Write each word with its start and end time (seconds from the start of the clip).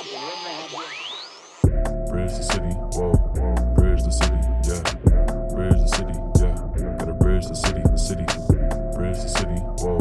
Bridge 0.00 0.16
the 2.32 2.42
city, 2.42 2.72
whoa. 2.96 3.12
Bridge 3.76 4.02
the 4.02 4.10
city, 4.10 4.40
yeah. 4.64 4.80
Bridge 5.52 5.76
the 5.76 5.88
city, 5.88 6.16
yeah. 6.40 6.56
Gotta 6.96 7.12
bridge 7.12 7.46
the 7.46 7.54
city, 7.54 7.82
city. 7.98 8.24
Bridge 8.96 9.20
the 9.20 9.28
city, 9.28 9.60
whoa. 9.84 10.00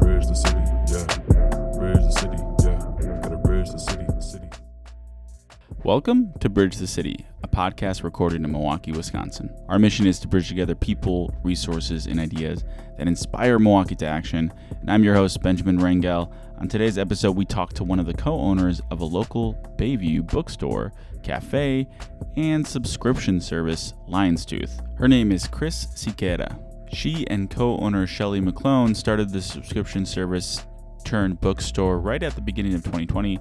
Bridge 0.00 0.26
the 0.26 0.34
city, 0.34 0.58
yeah. 0.90 1.06
Bridge 1.78 2.02
the 2.02 2.10
city, 2.10 2.36
yeah. 2.64 2.82
Gotta 3.22 3.36
bridge 3.36 3.70
the 3.70 3.78
city, 3.78 4.06
city. 4.18 4.48
Welcome 5.84 6.32
to 6.40 6.48
Bridge 6.48 6.78
the 6.78 6.88
City, 6.88 7.24
podcast 7.58 8.04
recorded 8.04 8.44
in 8.44 8.52
Milwaukee, 8.52 8.92
Wisconsin. 8.92 9.52
Our 9.68 9.80
mission 9.80 10.06
is 10.06 10.20
to 10.20 10.28
bridge 10.28 10.46
together 10.46 10.76
people, 10.76 11.34
resources, 11.42 12.06
and 12.06 12.20
ideas 12.20 12.64
that 12.96 13.08
inspire 13.08 13.58
Milwaukee 13.58 13.96
to 13.96 14.06
action. 14.06 14.52
And 14.80 14.88
I'm 14.88 15.02
your 15.02 15.16
host, 15.16 15.42
Benjamin 15.42 15.78
Rangel. 15.78 16.32
On 16.58 16.68
today's 16.68 16.98
episode, 16.98 17.34
we 17.34 17.44
talk 17.44 17.72
to 17.72 17.82
one 17.82 17.98
of 17.98 18.06
the 18.06 18.14
co 18.14 18.38
owners 18.38 18.80
of 18.92 19.00
a 19.00 19.04
local 19.04 19.54
Bayview 19.76 20.24
bookstore, 20.30 20.92
cafe, 21.24 21.88
and 22.36 22.64
subscription 22.64 23.40
service, 23.40 23.92
Lion's 24.06 24.46
Tooth. 24.46 24.80
Her 24.96 25.08
name 25.08 25.32
is 25.32 25.48
Chris 25.48 25.86
Siqueira. 25.96 26.56
She 26.94 27.26
and 27.26 27.50
co 27.50 27.76
owner 27.78 28.06
Shelly 28.06 28.40
McClone 28.40 28.94
started 28.94 29.30
the 29.30 29.42
subscription 29.42 30.06
service 30.06 30.64
turned 31.08 31.40
bookstore 31.40 31.98
right 31.98 32.22
at 32.22 32.34
the 32.34 32.40
beginning 32.42 32.74
of 32.74 32.82
2020. 32.82 33.38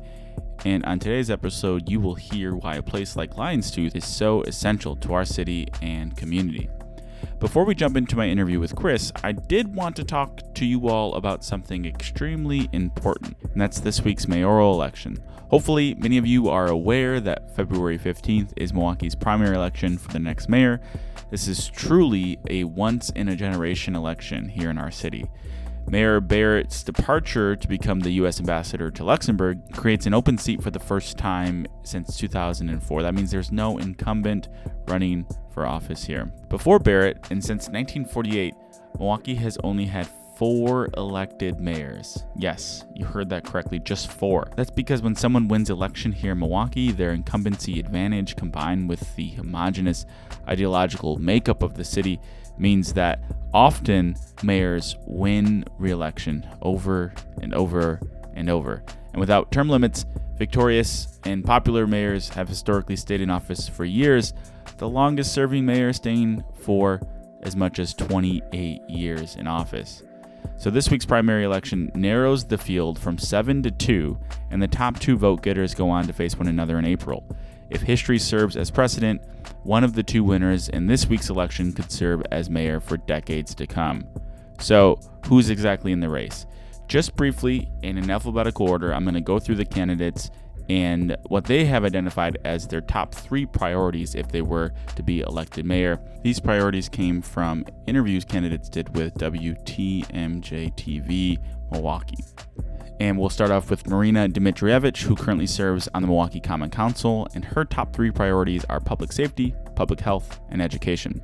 And 0.64 0.86
on 0.86 1.00
today's 1.00 1.30
episode, 1.30 1.90
you 1.90 2.00
will 2.00 2.16
hear 2.16 2.56
why 2.56 2.76
a 2.76 2.82
place 2.82 3.18
like 3.18 3.36
Lion's 3.36 3.70
Tooth 3.70 3.94
is 3.94 4.06
so 4.06 4.42
essential 4.44 4.96
to 4.96 5.14
our 5.14 5.26
city 5.26 5.68
and 5.82 6.16
community. 6.16 6.70
Before 7.42 7.66
we 7.66 7.76
jump 7.76 7.98
into 7.98 8.16
my 8.16 8.30
interview 8.30 8.62
with 8.62 8.74
Chris, 8.74 9.12
I 9.22 9.34
did 9.34 9.76
want 9.76 9.98
to 9.98 10.06
talk 10.06 10.54
to 10.56 10.66
you 10.66 10.88
all 10.88 11.16
about 11.16 11.44
something 11.44 11.86
extremely 11.86 12.70
important, 12.72 13.36
and 13.42 13.60
that's 13.60 13.82
this 13.82 14.02
week's 14.02 14.30
mayoral 14.30 14.74
election. 14.74 15.18
Hopefully, 15.50 15.94
many 15.96 16.18
of 16.18 16.26
you 16.26 16.48
are 16.48 16.68
aware 16.68 17.20
that 17.20 17.54
February 17.54 18.00
15th 18.00 18.54
is 18.56 18.72
Milwaukee's 18.72 19.16
primary 19.16 19.58
election 19.58 19.98
for 19.98 20.08
the 20.14 20.20
next 20.20 20.48
mayor. 20.48 20.80
This 21.32 21.50
is 21.50 21.68
truly 21.68 22.40
a 22.50 22.64
once 22.64 23.10
in 23.10 23.28
a 23.28 23.36
generation 23.36 23.94
election 23.94 24.48
here 24.48 24.70
in 24.70 24.78
our 24.78 24.92
city. 24.92 25.26
Mayor 25.90 26.20
Barrett's 26.20 26.84
departure 26.84 27.56
to 27.56 27.68
become 27.68 28.02
the 28.02 28.12
U.S. 28.12 28.42
ambassador 28.42 28.92
to 28.92 29.06
Luxembourg 29.06 29.60
creates 29.72 30.06
an 30.06 30.14
open 30.14 30.38
seat 30.38 30.62
for 30.62 30.70
the 30.70 30.80
first 30.80 31.18
time 31.18 31.66
since 31.84 32.18
2004. 32.18 33.04
That 33.04 33.14
means 33.14 33.32
there's 33.32 33.54
no 33.54 33.78
incumbent 33.78 34.50
running 34.90 35.26
for 35.54 35.66
office 35.66 36.04
here. 36.04 36.26
Before 36.50 36.78
Barrett, 36.78 37.26
and 37.32 37.42
since 37.42 37.70
1948, 37.70 38.54
Milwaukee 39.00 39.36
has 39.36 39.58
only 39.64 39.86
had 39.86 40.10
four 40.38 40.90
elected 40.98 41.60
mayors. 41.60 42.24
Yes, 42.36 42.86
you 42.94 43.06
heard 43.06 43.30
that 43.30 43.46
correctly, 43.46 43.80
just 43.80 44.12
four. 44.12 44.48
That's 44.56 44.70
because 44.70 45.02
when 45.02 45.16
someone 45.16 45.48
wins 45.48 45.70
election 45.70 46.12
here 46.12 46.34
in 46.34 46.40
Milwaukee, 46.40 46.92
their 46.92 47.12
incumbency 47.12 47.80
advantage 47.80 48.36
combined 48.36 48.88
with 48.88 49.16
the 49.16 49.30
homogenous 49.30 50.06
ideological 50.48 51.18
makeup 51.18 51.64
of 51.64 51.76
the 51.76 51.84
city 51.84 52.20
means 52.60 52.94
that 52.94 53.22
often 53.54 54.16
mayors 54.44 54.96
win 55.06 55.66
re-election 55.78 56.48
over 56.62 57.14
and 57.42 57.54
over 57.54 58.00
and 58.34 58.50
over. 58.50 58.84
And 59.14 59.20
without 59.20 59.52
term 59.52 59.70
limits, 59.70 60.06
victorious 60.38 61.20
and 61.26 61.44
popular 61.44 61.88
mayors 61.88 62.30
have 62.30 62.48
historically 62.48 62.96
stayed 62.96 63.22
in 63.22 63.30
office 63.30 63.68
for 63.68 63.86
years, 63.86 64.34
the 64.78 64.88
longest 64.88 65.34
serving 65.34 65.66
mayor 65.66 65.92
staying 65.94 66.44
for 66.62 67.02
as 67.42 67.56
much 67.56 67.80
as 67.80 67.94
28 67.94 68.82
years 68.90 69.36
in 69.36 69.48
office. 69.48 70.04
So 70.58 70.70
this 70.70 70.90
week's 70.90 71.06
primary 71.06 71.44
election 71.44 71.92
narrows 71.94 72.46
the 72.46 72.58
field 72.58 72.98
from 72.98 73.18
7 73.18 73.62
to 73.64 73.72
2, 73.72 74.18
and 74.50 74.62
the 74.62 74.68
top 74.68 75.00
two 75.00 75.18
vote 75.18 75.44
getters 75.44 75.76
go 75.76 75.90
on 75.90 76.08
to 76.08 76.14
face 76.14 76.36
one 76.36 76.48
another 76.48 76.80
in 76.80 76.86
April. 76.86 77.24
If 77.70 77.82
history 77.82 78.20
serves 78.20 78.56
as 78.56 78.72
precedent, 78.72 79.22
one 79.64 79.84
of 79.84 79.94
the 79.94 80.04
two 80.04 80.24
winners 80.24 80.70
in 80.70 80.88
this 80.88 81.08
week's 81.08 81.30
election 81.30 81.74
could 81.74 81.92
serve 81.92 82.24
as 82.32 82.50
mayor 82.50 82.80
for 82.80 82.98
decades 82.98 83.54
to 83.56 83.68
come. 83.68 84.06
So, 84.60 85.00
who's 85.28 85.50
exactly 85.50 85.92
in 85.92 86.00
the 86.00 86.10
race? 86.10 86.46
Just 86.88 87.16
briefly, 87.16 87.70
in 87.84 87.98
an 87.98 88.10
alphabetical 88.10 88.70
order, 88.70 88.94
I'm 88.94 89.04
going 89.04 89.14
to 89.14 89.22
go 89.22 89.40
through 89.40 89.56
the 89.56 89.66
candidates 89.66 90.32
and 90.70 91.16
what 91.28 91.46
they 91.46 91.66
have 91.66 91.86
identified 91.86 92.38
as 92.44 92.68
their 92.68 92.82
top 92.82 93.14
three 93.14 93.46
priorities 93.46 94.16
if 94.16 94.28
they 94.30 94.42
were 94.42 94.74
to 94.96 95.04
be 95.04 95.22
elected 95.22 95.66
mayor. 95.66 96.00
These 96.24 96.40
priorities 96.40 96.90
came 96.90 97.22
from 97.22 97.66
interviews 97.86 98.26
candidates 98.26 98.68
did 98.70 98.94
with 98.96 99.14
WTMJ 99.16 100.76
TV 100.76 101.38
Milwaukee. 101.72 102.24
And 103.00 103.18
we'll 103.18 103.30
start 103.30 103.52
off 103.52 103.70
with 103.70 103.88
Marina 103.88 104.28
Dimitrijevic, 104.28 105.04
who 105.04 105.16
currently 105.16 105.46
serves 105.46 105.88
on 105.94 106.02
the 106.02 106.08
Milwaukee 106.08 106.40
Common 106.40 106.72
Council, 106.72 107.28
and 107.36 107.46
her 107.46 107.64
top 107.64 107.94
three 107.94 108.10
priorities 108.10 108.66
are 108.66 108.80
public 108.80 109.12
safety, 109.12 109.54
public 109.76 110.00
health, 110.00 110.40
and 110.50 110.62
education. 110.62 111.22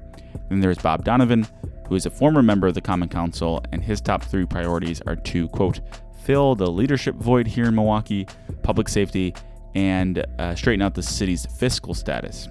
Then 0.50 0.60
there's 0.60 0.78
Bob 0.78 1.04
Donovan, 1.04 1.48
who 1.88 1.96
is 1.96 2.06
a 2.06 2.12
former 2.12 2.44
member 2.44 2.68
of 2.68 2.76
the 2.76 2.82
Common 2.82 3.10
Council, 3.10 3.64
and 3.72 3.84
his 3.84 4.02
top 4.02 4.24
three 4.24 4.46
priorities 4.46 5.02
are 5.08 5.16
to, 5.16 5.48
quote, 5.50 5.80
fill 6.24 6.54
the 6.56 6.70
leadership 6.70 7.16
void 7.16 7.48
here 7.48 7.66
in 7.66 7.76
Milwaukee, 7.76 8.28
public 8.62 8.88
safety, 8.88 9.34
and 9.74 10.24
uh, 10.38 10.54
straighten 10.54 10.84
out 10.84 10.94
the 10.94 11.02
city's 11.02 11.46
fiscal 11.46 11.94
status. 11.96 12.50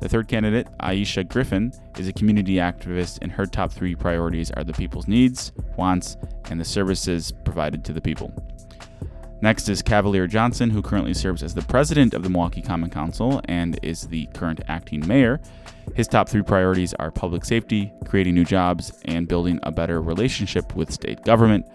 The 0.00 0.08
third 0.08 0.28
candidate, 0.28 0.68
Aisha 0.80 1.26
Griffin, 1.28 1.72
is 1.98 2.08
a 2.08 2.12
community 2.12 2.56
activist, 2.56 3.18
and 3.22 3.32
her 3.32 3.46
top 3.46 3.72
three 3.72 3.94
priorities 3.94 4.50
are 4.50 4.64
the 4.64 4.72
people's 4.72 5.08
needs, 5.08 5.52
wants, 5.76 6.16
and 6.50 6.60
the 6.60 6.64
services 6.64 7.32
provided 7.44 7.84
to 7.84 7.92
the 7.92 8.00
people. 8.00 8.32
Next 9.40 9.68
is 9.68 9.82
Cavalier 9.82 10.26
Johnson, 10.26 10.70
who 10.70 10.80
currently 10.80 11.12
serves 11.12 11.42
as 11.42 11.54
the 11.54 11.62
president 11.62 12.14
of 12.14 12.22
the 12.22 12.30
Milwaukee 12.30 12.62
Common 12.62 12.88
Council 12.88 13.42
and 13.44 13.78
is 13.82 14.06
the 14.08 14.26
current 14.34 14.60
acting 14.68 15.06
mayor. 15.06 15.40
His 15.94 16.08
top 16.08 16.28
three 16.28 16.42
priorities 16.42 16.94
are 16.94 17.10
public 17.10 17.44
safety, 17.44 17.92
creating 18.06 18.34
new 18.34 18.44
jobs, 18.44 18.92
and 19.04 19.28
building 19.28 19.60
a 19.62 19.70
better 19.70 20.00
relationship 20.00 20.74
with 20.74 20.90
state 20.90 21.22
government. 21.24 21.66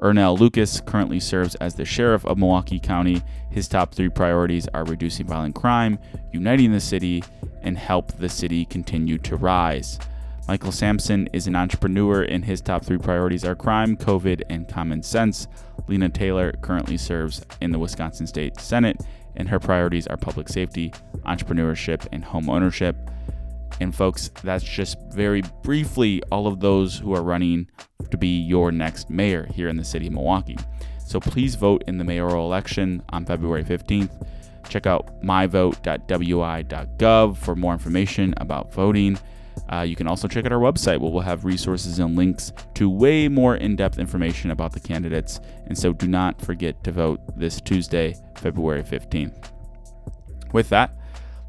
Earnell 0.00 0.38
Lucas 0.38 0.80
currently 0.80 1.20
serves 1.20 1.54
as 1.56 1.74
the 1.74 1.84
sheriff 1.84 2.24
of 2.24 2.38
Milwaukee 2.38 2.78
County. 2.78 3.20
His 3.50 3.68
top 3.68 3.94
three 3.94 4.08
priorities 4.08 4.68
are 4.68 4.84
reducing 4.84 5.26
violent 5.26 5.54
crime, 5.54 5.98
uniting 6.32 6.72
the 6.72 6.80
city, 6.80 7.22
and 7.62 7.78
help 7.78 8.12
the 8.12 8.28
city 8.28 8.64
continue 8.64 9.18
to 9.18 9.36
rise. 9.36 9.98
Michael 10.48 10.72
Sampson 10.72 11.28
is 11.32 11.46
an 11.46 11.54
entrepreneur, 11.54 12.22
and 12.22 12.44
his 12.44 12.62
top 12.62 12.84
three 12.84 12.96
priorities 12.96 13.44
are 13.44 13.54
crime, 13.54 13.96
COVID, 13.96 14.42
and 14.48 14.66
common 14.66 15.02
sense. 15.02 15.46
Lena 15.88 16.08
Taylor 16.08 16.52
currently 16.62 16.96
serves 16.96 17.44
in 17.60 17.70
the 17.70 17.78
Wisconsin 17.78 18.26
State 18.26 18.58
Senate, 18.58 18.98
and 19.36 19.48
her 19.48 19.58
priorities 19.58 20.06
are 20.06 20.16
public 20.16 20.48
safety, 20.48 20.92
entrepreneurship, 21.26 22.06
and 22.12 22.24
home 22.24 22.48
ownership. 22.48 22.96
And 23.80 23.94
folks, 23.94 24.30
that's 24.42 24.64
just 24.64 24.98
very 25.10 25.42
briefly 25.62 26.22
all 26.32 26.46
of 26.46 26.60
those 26.60 26.98
who 26.98 27.14
are 27.14 27.22
running 27.22 27.68
to 28.10 28.16
be 28.16 28.40
your 28.40 28.72
next 28.72 29.10
mayor 29.10 29.46
here 29.52 29.68
in 29.68 29.76
the 29.76 29.84
city 29.84 30.06
of 30.06 30.14
Milwaukee. 30.14 30.56
So 31.06 31.20
please 31.20 31.54
vote 31.54 31.84
in 31.86 31.98
the 31.98 32.04
mayoral 32.04 32.46
election 32.46 33.02
on 33.10 33.24
February 33.24 33.64
15th. 33.64 34.26
Check 34.68 34.86
out 34.86 35.20
myvote.wi.gov 35.22 37.36
for 37.36 37.56
more 37.56 37.72
information 37.72 38.34
about 38.36 38.72
voting. 38.72 39.18
Uh, 39.72 39.82
you 39.82 39.96
can 39.96 40.06
also 40.06 40.28
check 40.28 40.46
out 40.46 40.52
our 40.52 40.60
website 40.60 41.00
where 41.00 41.10
we'll 41.10 41.20
have 41.20 41.44
resources 41.44 41.98
and 41.98 42.16
links 42.16 42.52
to 42.74 42.88
way 42.88 43.28
more 43.28 43.56
in 43.56 43.76
depth 43.76 43.98
information 43.98 44.50
about 44.50 44.72
the 44.72 44.80
candidates. 44.80 45.40
And 45.66 45.76
so 45.76 45.92
do 45.92 46.06
not 46.06 46.40
forget 46.40 46.82
to 46.84 46.92
vote 46.92 47.20
this 47.36 47.60
Tuesday, 47.60 48.14
February 48.36 48.82
15th. 48.82 49.50
With 50.52 50.68
that, 50.70 50.96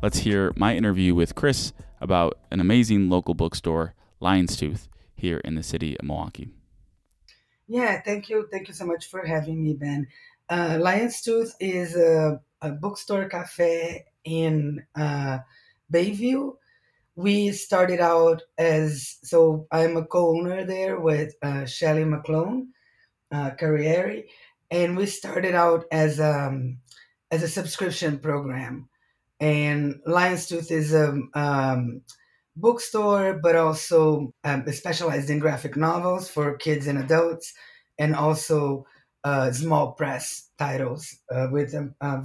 let's 0.02 0.20
hear 0.20 0.52
my 0.56 0.76
interview 0.76 1.16
with 1.16 1.36
Chris 1.36 1.74
about 2.02 2.40
an 2.52 2.60
amazing 2.60 3.10
local 3.10 3.34
bookstore, 3.34 3.94
Lion's 4.20 4.58
Tooth, 4.58 4.90
here 5.16 5.40
in 5.40 5.56
the 5.56 5.64
city 5.64 5.98
of 6.00 6.06
Milwaukee. 6.06 6.50
Yeah, 7.68 8.02
thank 8.02 8.30
you. 8.30 8.48
Thank 8.52 8.68
you 8.68 8.74
so 8.74 8.86
much 8.86 9.06
for 9.06 9.26
having 9.26 9.64
me, 9.64 9.74
Ben. 9.74 10.08
Uh, 10.50 10.80
Lion's 10.82 11.22
Tooth 11.22 11.54
is 11.60 11.96
a, 11.96 12.42
a 12.62 12.72
bookstore 12.72 13.28
cafe 13.30 14.06
in 14.24 14.84
uh, 14.96 15.40
Bayview. 15.92 16.54
We 17.16 17.52
started 17.52 18.00
out 18.00 18.44
as 18.58 19.18
so 19.24 19.68
I'm 19.72 19.98
a 19.98 20.06
co-owner 20.06 20.66
there 20.66 21.00
with 21.00 21.34
uh, 21.42 21.66
Shelly 21.66 22.04
McClone 22.04 22.68
uh, 23.32 23.52
Carrieri, 23.52 24.26
and 24.72 24.96
we 24.96 25.06
started 25.06 25.56
out 25.56 25.86
as 25.92 26.20
um, 26.20 26.78
as 27.32 27.44
a 27.44 27.48
subscription 27.48 28.20
program. 28.20 28.88
And 29.42 30.02
Lion's 30.06 30.48
Tooth 30.48 30.72
is 30.72 30.94
a 30.94 31.18
um, 31.34 32.02
bookstore, 32.56 33.40
but 33.42 33.56
also 33.56 34.34
um, 34.44 34.66
specialized 34.72 35.30
in 35.30 35.40
graphic 35.40 35.78
novels 35.78 36.30
for 36.30 36.58
kids 36.58 36.88
and 36.88 37.00
adults, 37.00 37.54
and 37.98 38.16
also 38.16 38.86
uh, 39.24 39.52
small 39.52 39.94
press 39.94 40.50
titles 40.58 41.18
uh, 41.32 41.48
with 41.52 41.74
a, 41.74 41.94
a, 42.02 42.24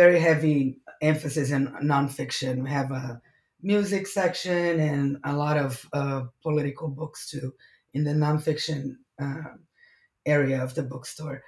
very 0.00 0.18
heavy 0.18 0.78
emphasis 1.02 1.50
in 1.50 1.66
nonfiction. 1.82 2.62
We 2.64 2.70
have 2.70 2.90
a 2.90 3.20
music 3.60 4.06
section 4.06 4.80
and 4.80 5.18
a 5.24 5.34
lot 5.34 5.58
of 5.58 5.86
uh, 5.92 6.22
political 6.42 6.88
books 6.88 7.28
too 7.30 7.52
in 7.92 8.04
the 8.04 8.12
nonfiction 8.12 8.96
uh, 9.22 9.50
area 10.24 10.64
of 10.64 10.74
the 10.74 10.82
bookstore. 10.82 11.42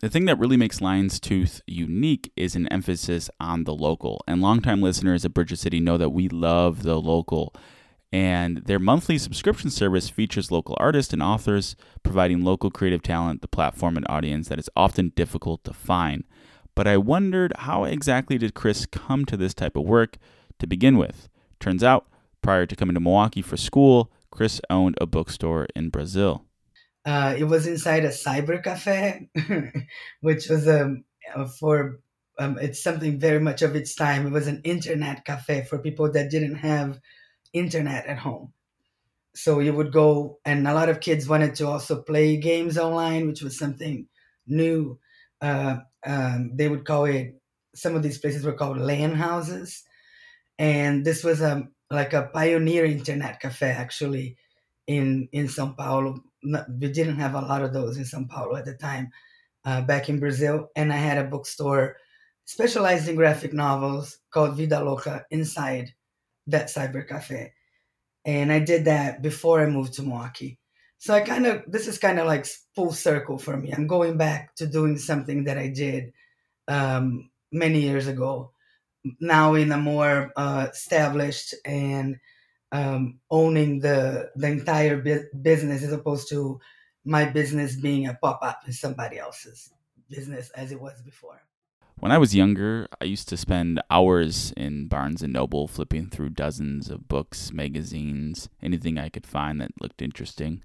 The 0.00 0.08
thing 0.08 0.26
that 0.26 0.38
really 0.38 0.56
makes 0.56 0.80
Lion's 0.80 1.18
Tooth 1.18 1.62
unique 1.66 2.30
is 2.36 2.54
an 2.54 2.68
emphasis 2.68 3.28
on 3.40 3.64
the 3.64 3.74
local. 3.74 4.22
And 4.28 4.40
longtime 4.40 4.80
listeners 4.82 5.24
at 5.24 5.34
Bridge 5.34 5.58
City 5.58 5.80
know 5.80 5.98
that 5.98 6.10
we 6.10 6.28
love 6.28 6.84
the 6.84 7.00
local. 7.00 7.52
And 8.12 8.58
their 8.68 8.78
monthly 8.78 9.18
subscription 9.18 9.70
service 9.70 10.08
features 10.08 10.52
local 10.52 10.76
artists 10.78 11.12
and 11.12 11.22
authors, 11.22 11.74
providing 12.04 12.44
local 12.44 12.70
creative 12.70 13.02
talent 13.02 13.40
the 13.40 13.48
platform 13.48 13.96
and 13.96 14.06
audience 14.08 14.48
that 14.48 14.60
is 14.60 14.70
often 14.76 15.12
difficult 15.16 15.64
to 15.64 15.72
find. 15.72 16.22
But 16.74 16.86
I 16.86 16.96
wondered 16.96 17.52
how 17.58 17.84
exactly 17.84 18.38
did 18.38 18.54
Chris 18.54 18.86
come 18.86 19.24
to 19.26 19.36
this 19.36 19.54
type 19.54 19.76
of 19.76 19.84
work 19.84 20.16
to 20.58 20.66
begin 20.66 20.96
with? 20.96 21.28
Turns 21.58 21.82
out, 21.82 22.06
prior 22.42 22.66
to 22.66 22.76
coming 22.76 22.94
to 22.94 23.00
Milwaukee 23.00 23.42
for 23.42 23.56
school, 23.56 24.10
Chris 24.30 24.60
owned 24.70 24.96
a 25.00 25.06
bookstore 25.06 25.66
in 25.74 25.90
Brazil. 25.90 26.44
Uh, 27.04 27.34
it 27.36 27.44
was 27.44 27.66
inside 27.66 28.04
a 28.04 28.08
cyber 28.08 28.62
cafe, 28.62 29.28
which 30.20 30.48
was 30.48 30.68
um, 30.68 31.04
uh, 31.34 31.46
for 31.46 32.00
um, 32.38 32.58
it's 32.58 32.82
something 32.82 33.18
very 33.18 33.40
much 33.40 33.62
of 33.62 33.76
its 33.76 33.94
time. 33.94 34.26
It 34.26 34.32
was 34.32 34.46
an 34.46 34.62
internet 34.64 35.24
cafe 35.24 35.64
for 35.64 35.78
people 35.78 36.10
that 36.12 36.30
didn't 36.30 36.56
have 36.56 36.98
internet 37.52 38.06
at 38.06 38.18
home. 38.18 38.52
So 39.34 39.60
you 39.60 39.72
would 39.74 39.92
go, 39.92 40.38
and 40.44 40.66
a 40.66 40.74
lot 40.74 40.88
of 40.88 41.00
kids 41.00 41.28
wanted 41.28 41.54
to 41.56 41.68
also 41.68 42.02
play 42.02 42.36
games 42.36 42.78
online, 42.78 43.26
which 43.26 43.42
was 43.42 43.58
something 43.58 44.06
new. 44.46 44.98
Uh, 45.40 45.78
um, 46.06 46.52
they 46.54 46.68
would 46.68 46.84
call 46.84 47.04
it. 47.04 47.34
Some 47.74 47.94
of 47.94 48.02
these 48.02 48.18
places 48.18 48.44
were 48.44 48.54
called 48.54 48.78
LAN 48.78 49.14
houses, 49.14 49.84
and 50.58 51.04
this 51.04 51.24
was 51.24 51.40
a 51.40 51.52
um, 51.52 51.72
like 51.90 52.12
a 52.12 52.30
pioneer 52.32 52.84
internet 52.84 53.40
cafe 53.40 53.70
actually 53.70 54.36
in 54.86 55.28
in 55.32 55.46
São 55.46 55.76
Paulo 55.76 56.22
we 56.42 56.88
didn't 56.92 57.18
have 57.18 57.34
a 57.34 57.40
lot 57.40 57.62
of 57.62 57.72
those 57.72 57.96
in 57.96 58.04
Sao 58.04 58.24
Paulo 58.28 58.56
at 58.56 58.64
the 58.64 58.74
time, 58.74 59.10
uh, 59.64 59.82
back 59.82 60.08
in 60.08 60.20
Brazil. 60.20 60.68
And 60.76 60.92
I 60.92 60.96
had 60.96 61.18
a 61.18 61.28
bookstore 61.28 61.96
specialized 62.44 63.08
in 63.08 63.16
graphic 63.16 63.52
novels 63.52 64.18
called 64.30 64.56
Vida 64.56 64.76
Louca 64.76 65.24
inside 65.30 65.94
that 66.46 66.68
cyber 66.68 67.06
cafe. 67.06 67.52
And 68.24 68.52
I 68.52 68.58
did 68.60 68.84
that 68.86 69.22
before 69.22 69.60
I 69.60 69.66
moved 69.66 69.94
to 69.94 70.02
Milwaukee. 70.02 70.58
So 71.00 71.14
I 71.14 71.22
kind 71.22 71.46
of, 71.46 71.62
this 71.66 71.88
is 71.88 71.96
kind 71.96 72.18
of 72.18 72.26
like 72.26 72.46
full 72.74 72.92
circle 72.92 73.38
for 73.38 73.56
me. 73.56 73.72
I'm 73.72 73.86
going 73.86 74.18
back 74.18 74.54
to 74.56 74.66
doing 74.66 74.98
something 74.98 75.44
that 75.44 75.56
I 75.56 75.68
did 75.68 76.12
um, 76.68 77.30
many 77.50 77.80
years 77.80 78.06
ago, 78.06 78.52
now 79.18 79.54
in 79.54 79.72
a 79.72 79.78
more 79.78 80.30
uh, 80.36 80.66
established 80.70 81.54
and 81.64 82.16
um, 82.70 83.18
owning 83.30 83.80
the 83.80 84.30
the 84.36 84.46
entire 84.46 85.00
bu- 85.00 85.24
business 85.40 85.82
as 85.82 85.92
opposed 85.92 86.28
to 86.28 86.60
my 87.04 87.24
business 87.24 87.80
being 87.80 88.06
a 88.06 88.18
pop 88.20 88.40
up 88.42 88.60
in 88.66 88.72
somebody 88.74 89.18
else's 89.18 89.72
business 90.10 90.50
as 90.50 90.70
it 90.70 90.80
was 90.80 91.00
before. 91.00 91.40
When 91.98 92.12
I 92.12 92.18
was 92.18 92.34
younger, 92.34 92.88
I 93.00 93.06
used 93.06 93.28
to 93.30 93.38
spend 93.38 93.80
hours 93.90 94.52
in 94.54 94.88
Barnes 94.88 95.22
and 95.22 95.32
Noble 95.32 95.66
flipping 95.66 96.08
through 96.08 96.30
dozens 96.30 96.90
of 96.90 97.08
books, 97.08 97.52
magazines, 97.52 98.50
anything 98.62 98.98
I 98.98 99.08
could 99.08 99.26
find 99.26 99.60
that 99.62 99.80
looked 99.80 100.02
interesting. 100.02 100.62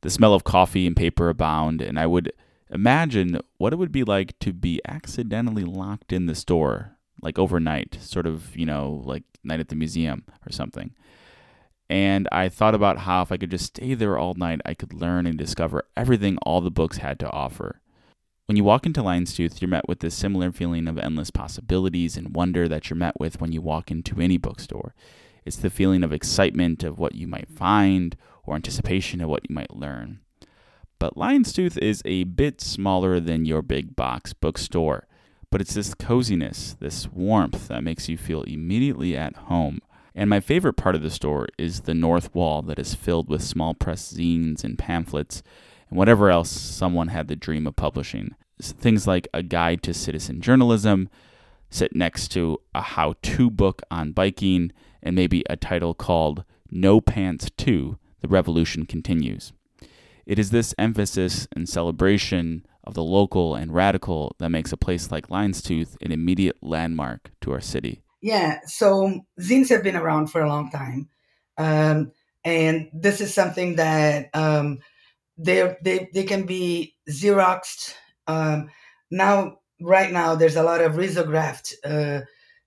The 0.00 0.10
smell 0.10 0.34
of 0.34 0.44
coffee 0.44 0.86
and 0.86 0.96
paper 0.96 1.28
abound, 1.28 1.82
and 1.82 1.98
I 1.98 2.06
would 2.06 2.32
imagine 2.70 3.40
what 3.56 3.72
it 3.72 3.76
would 3.76 3.92
be 3.92 4.04
like 4.04 4.38
to 4.40 4.52
be 4.52 4.80
accidentally 4.86 5.64
locked 5.64 6.12
in 6.12 6.26
the 6.26 6.34
store, 6.34 6.96
like 7.22 7.38
overnight, 7.38 7.98
sort 8.00 8.26
of, 8.26 8.56
you 8.56 8.66
know, 8.66 9.02
like 9.04 9.24
night 9.42 9.60
at 9.60 9.68
the 9.68 9.76
museum 9.76 10.24
or 10.46 10.52
something. 10.52 10.94
And 11.90 12.28
I 12.30 12.48
thought 12.48 12.74
about 12.74 12.98
how 12.98 13.22
if 13.22 13.32
I 13.32 13.38
could 13.38 13.50
just 13.50 13.66
stay 13.66 13.94
there 13.94 14.18
all 14.18 14.34
night, 14.34 14.60
I 14.64 14.74
could 14.74 14.92
learn 14.92 15.26
and 15.26 15.38
discover 15.38 15.84
everything 15.96 16.36
all 16.42 16.60
the 16.60 16.70
books 16.70 16.98
had 16.98 17.18
to 17.20 17.30
offer. 17.30 17.80
When 18.46 18.56
you 18.56 18.64
walk 18.64 18.86
into 18.86 19.02
Lion's 19.02 19.34
Tooth, 19.34 19.60
you're 19.60 19.68
met 19.68 19.88
with 19.88 20.00
this 20.00 20.14
similar 20.14 20.52
feeling 20.52 20.86
of 20.88 20.98
endless 20.98 21.30
possibilities 21.30 22.16
and 22.16 22.34
wonder 22.34 22.68
that 22.68 22.88
you're 22.88 22.96
met 22.96 23.18
with 23.18 23.40
when 23.40 23.52
you 23.52 23.60
walk 23.60 23.90
into 23.90 24.20
any 24.20 24.38
bookstore. 24.38 24.94
It's 25.48 25.56
the 25.56 25.70
feeling 25.70 26.04
of 26.04 26.12
excitement 26.12 26.84
of 26.84 26.98
what 26.98 27.14
you 27.14 27.26
might 27.26 27.48
find 27.48 28.14
or 28.44 28.54
anticipation 28.54 29.22
of 29.22 29.30
what 29.30 29.48
you 29.48 29.54
might 29.54 29.74
learn. 29.74 30.20
But 30.98 31.16
Lion's 31.16 31.54
Tooth 31.54 31.78
is 31.78 32.02
a 32.04 32.24
bit 32.24 32.60
smaller 32.60 33.18
than 33.18 33.46
your 33.46 33.62
big 33.62 33.96
box 33.96 34.34
bookstore, 34.34 35.08
but 35.50 35.62
it's 35.62 35.72
this 35.72 35.94
coziness, 35.94 36.76
this 36.80 37.10
warmth 37.10 37.68
that 37.68 37.82
makes 37.82 38.10
you 38.10 38.18
feel 38.18 38.42
immediately 38.42 39.16
at 39.16 39.36
home. 39.36 39.80
And 40.14 40.28
my 40.28 40.40
favorite 40.40 40.74
part 40.74 40.94
of 40.94 41.00
the 41.00 41.08
store 41.08 41.46
is 41.56 41.80
the 41.80 41.94
north 41.94 42.34
wall 42.34 42.60
that 42.60 42.78
is 42.78 42.94
filled 42.94 43.30
with 43.30 43.42
small 43.42 43.72
press 43.72 44.12
zines 44.12 44.64
and 44.64 44.78
pamphlets 44.78 45.42
and 45.88 45.98
whatever 45.98 46.28
else 46.28 46.50
someone 46.50 47.08
had 47.08 47.28
the 47.28 47.36
dream 47.36 47.66
of 47.66 47.74
publishing. 47.74 48.34
Things 48.60 49.06
like 49.06 49.26
a 49.32 49.42
guide 49.42 49.82
to 49.84 49.94
citizen 49.94 50.42
journalism, 50.42 51.08
sit 51.70 51.96
next 51.96 52.28
to 52.32 52.60
a 52.74 52.82
how 52.82 53.14
to 53.22 53.48
book 53.48 53.80
on 53.90 54.12
biking, 54.12 54.72
and 55.02 55.14
maybe 55.14 55.44
a 55.48 55.56
title 55.56 55.94
called 55.94 56.44
No 56.70 57.00
Pants 57.00 57.50
2 57.56 57.98
The 58.20 58.28
Revolution 58.28 58.86
Continues. 58.86 59.52
It 60.26 60.38
is 60.38 60.50
this 60.50 60.74
emphasis 60.78 61.48
and 61.56 61.68
celebration 61.68 62.66
of 62.84 62.94
the 62.94 63.02
local 63.02 63.54
and 63.54 63.74
radical 63.74 64.34
that 64.38 64.50
makes 64.50 64.72
a 64.72 64.76
place 64.76 65.10
like 65.10 65.30
Lion's 65.30 65.62
Tooth 65.62 65.96
an 66.00 66.12
immediate 66.12 66.56
landmark 66.62 67.30
to 67.40 67.52
our 67.52 67.60
city. 67.60 68.02
Yeah, 68.20 68.60
so 68.66 69.20
zines 69.40 69.68
have 69.68 69.82
been 69.82 69.96
around 69.96 70.28
for 70.28 70.40
a 70.40 70.48
long 70.48 70.70
time. 70.70 71.08
Um, 71.56 72.12
and 72.44 72.88
this 72.92 73.20
is 73.20 73.34
something 73.34 73.76
that 73.76 74.30
um, 74.34 74.78
they 75.36 75.76
they 75.82 76.08
they 76.12 76.24
can 76.24 76.44
be 76.44 76.94
xeroxed. 77.10 77.94
Um, 78.26 78.70
now, 79.10 79.58
right 79.80 80.12
now, 80.12 80.34
there's 80.34 80.56
a 80.56 80.62
lot 80.62 80.80
of 80.80 80.94
risographed 80.94 81.74
uh, 81.84 82.24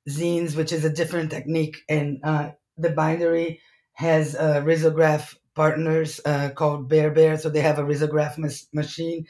zines, 0.09 0.55
which 0.55 0.71
is 0.71 0.85
a 0.85 0.89
different 0.89 1.31
technique, 1.31 1.77
and 1.89 2.19
uh, 2.23 2.51
the 2.77 2.89
bindery 2.89 3.61
has 3.93 4.35
uh, 4.35 4.61
risograph 4.63 5.35
partners 5.55 6.19
uh, 6.25 6.49
called 6.55 6.89
Bear 6.89 7.11
Bear, 7.11 7.37
so 7.37 7.49
they 7.49 7.61
have 7.61 7.79
a 7.79 7.83
risograph 7.83 8.37
mas- 8.37 8.67
machine, 8.73 9.25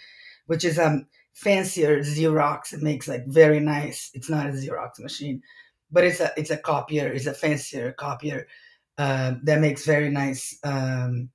which 0.46 0.64
is 0.64 0.78
a 0.78 0.88
um, 0.88 1.08
fancier 1.34 2.00
Xerox. 2.00 2.74
It 2.74 2.82
makes 2.82 3.08
like 3.08 3.26
very 3.28 3.60
nice. 3.60 4.12
It's 4.14 4.30
not 4.30 4.48
a 4.48 4.52
Xerox 4.52 5.00
machine 5.00 5.42
but 5.92 6.04
it's 6.04 6.20
a 6.20 6.32
it's 6.38 6.50
a 6.50 6.58
copier, 6.58 7.08
it's 7.12 7.26
a 7.26 7.34
fancier 7.34 7.92
copier 7.92 8.48
uh, 8.98 9.34
that 9.44 9.60
makes 9.60 9.86
very 9.86 10.10
nice 10.10 10.58
um, 10.64 11.30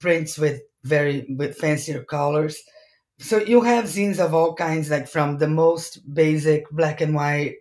prints 0.00 0.38
with 0.38 0.62
very 0.84 1.26
with 1.38 1.56
fancier 1.56 2.02
colors. 2.04 2.62
So 3.18 3.38
you 3.38 3.62
have 3.62 3.84
zines 3.84 4.18
of 4.18 4.34
all 4.34 4.54
kinds, 4.54 4.90
like 4.90 5.08
from 5.08 5.38
the 5.38 5.48
most 5.48 6.00
basic 6.12 6.68
black 6.70 7.00
and 7.00 7.14
white 7.14 7.56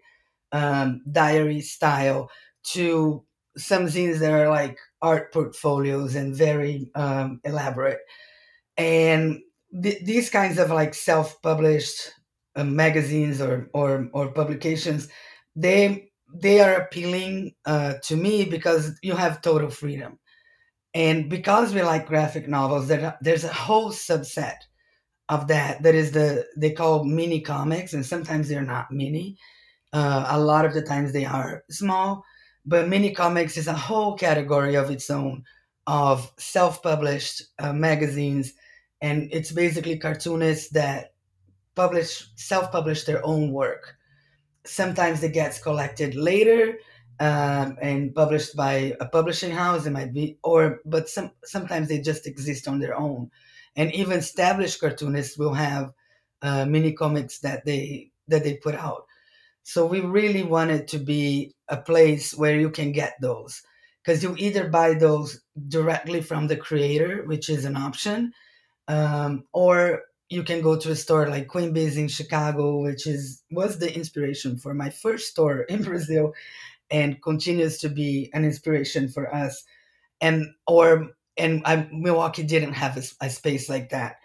um, 0.52 1.02
diary 1.12 1.62
style 1.62 2.30
to 2.64 3.24
some 3.58 3.86
zines 3.88 4.20
that 4.20 4.32
are 4.34 4.50
like 4.50 4.78
art 5.02 5.34
portfolios 5.34 6.16
and 6.16 6.36
very 6.36 6.90
um, 6.96 7.40
elaborate. 7.44 8.00
And 8.78 9.40
th- 9.84 10.04
these 10.04 10.30
kinds 10.30 10.58
of 10.60 10.70
like 10.72 10.94
self-published 10.94 12.14
uh, 12.56 12.64
magazines 12.64 13.42
or, 13.42 13.70
or 13.74 14.10
or 14.14 14.32
publications, 14.34 15.08
they 15.56 16.10
they 16.34 16.62
are 16.62 16.76
appealing 16.76 17.54
uh, 17.66 17.96
to 18.04 18.16
me 18.16 18.46
because 18.46 18.98
you 19.04 19.16
have 19.16 19.42
total 19.42 19.70
freedom. 19.70 20.20
And 20.94 21.30
because 21.30 21.74
we 21.74 21.82
like 21.84 22.08
graphic 22.08 22.48
novels, 22.50 22.88
there, 22.88 23.18
there's 23.22 23.46
a 23.46 23.54
whole 23.54 23.92
subset 23.92 24.58
of 25.30 25.48
that 25.48 25.84
that 25.84 25.96
is 25.96 26.12
the 26.12 26.46
they 26.58 26.72
call 26.72 27.06
mini 27.06 27.42
comics, 27.42 27.94
and 27.94 28.06
sometimes 28.06 28.50
they're 28.50 28.62
not 28.64 28.92
mini. 28.92 29.38
Uh, 29.94 30.26
a 30.30 30.40
lot 30.40 30.66
of 30.66 30.74
the 30.74 30.82
times 30.82 31.12
they 31.12 31.26
are 31.26 31.64
small, 31.70 32.24
but 32.66 32.88
mini 32.88 33.14
comics 33.14 33.58
is 33.58 33.68
a 33.68 33.74
whole 33.74 34.16
category 34.18 34.76
of 34.76 34.90
its 34.90 35.10
own 35.10 35.44
of 35.88 36.32
self-published 36.38 37.44
uh, 37.60 37.74
magazines, 37.74 38.54
and 39.02 39.30
it's 39.32 39.52
basically 39.52 39.98
cartoonists 39.98 40.70
that 40.70 41.14
publish 41.76 42.28
self-publish 42.36 43.04
their 43.06 43.26
own 43.26 43.52
work 43.52 43.98
sometimes 44.66 45.24
it 45.24 45.34
gets 45.34 45.60
collected 45.60 46.16
later 46.16 46.78
um, 47.20 47.78
and 47.82 48.14
published 48.14 48.56
by 48.56 48.96
a 49.00 49.06
publishing 49.06 49.52
house. 49.52 49.86
It 49.86 49.92
might 49.92 50.14
be, 50.14 50.38
or 50.44 50.82
but 50.86 51.10
some 51.10 51.32
sometimes 51.44 51.88
they 51.88 52.00
just 52.00 52.28
exist 52.28 52.68
on 52.68 52.80
their 52.80 52.98
own. 52.98 53.32
And 53.76 53.94
even 53.94 54.20
established 54.20 54.82
cartoonists 54.82 55.38
will 55.38 55.54
have 55.54 55.92
uh, 56.42 56.66
mini 56.66 56.94
comics 56.94 57.40
that 57.40 57.66
they 57.66 58.12
that 58.28 58.44
they 58.44 58.56
put 58.56 58.76
out. 58.76 59.06
So 59.64 59.86
we 59.86 60.02
really 60.02 60.44
wanted 60.44 60.88
to 60.90 60.98
be 60.98 61.54
a 61.68 61.78
place 61.78 62.36
where 62.36 62.60
you 62.60 62.70
can 62.70 62.92
get 62.92 63.16
those 63.22 63.62
because 64.04 64.24
you 64.24 64.36
either 64.38 64.68
buy 64.70 64.94
those 64.94 65.42
directly 65.68 66.22
from 66.22 66.48
the 66.48 66.58
creator, 66.58 67.24
which 67.26 67.50
is 67.50 67.66
an 67.66 67.76
option, 67.76 68.34
um, 68.88 69.44
or 69.54 70.04
you 70.30 70.44
can 70.44 70.62
go 70.62 70.78
to 70.78 70.92
a 70.92 70.96
store 70.96 71.28
like 71.28 71.48
Quimby's 71.48 71.98
in 71.98 72.08
Chicago, 72.08 72.80
which 72.82 73.06
is 73.06 73.44
was 73.52 73.78
the 73.78 73.94
inspiration 73.94 74.58
for 74.58 74.74
my 74.74 74.90
first 74.90 75.28
store 75.28 75.62
in 75.62 75.84
Brazil, 75.84 76.34
and 76.90 77.22
continues 77.22 77.78
to 77.80 77.90
be 77.90 78.30
an 78.34 78.46
inspiration 78.46 79.08
for 79.10 79.34
us. 79.34 79.64
And 80.20 80.54
or 80.68 81.12
and 81.38 81.62
I, 81.66 81.88
Milwaukee 81.92 82.44
didn't 82.44 82.74
have 82.74 82.98
a, 82.98 83.26
a 83.26 83.30
space 83.30 83.70
like 83.70 83.90
that. 83.90 84.18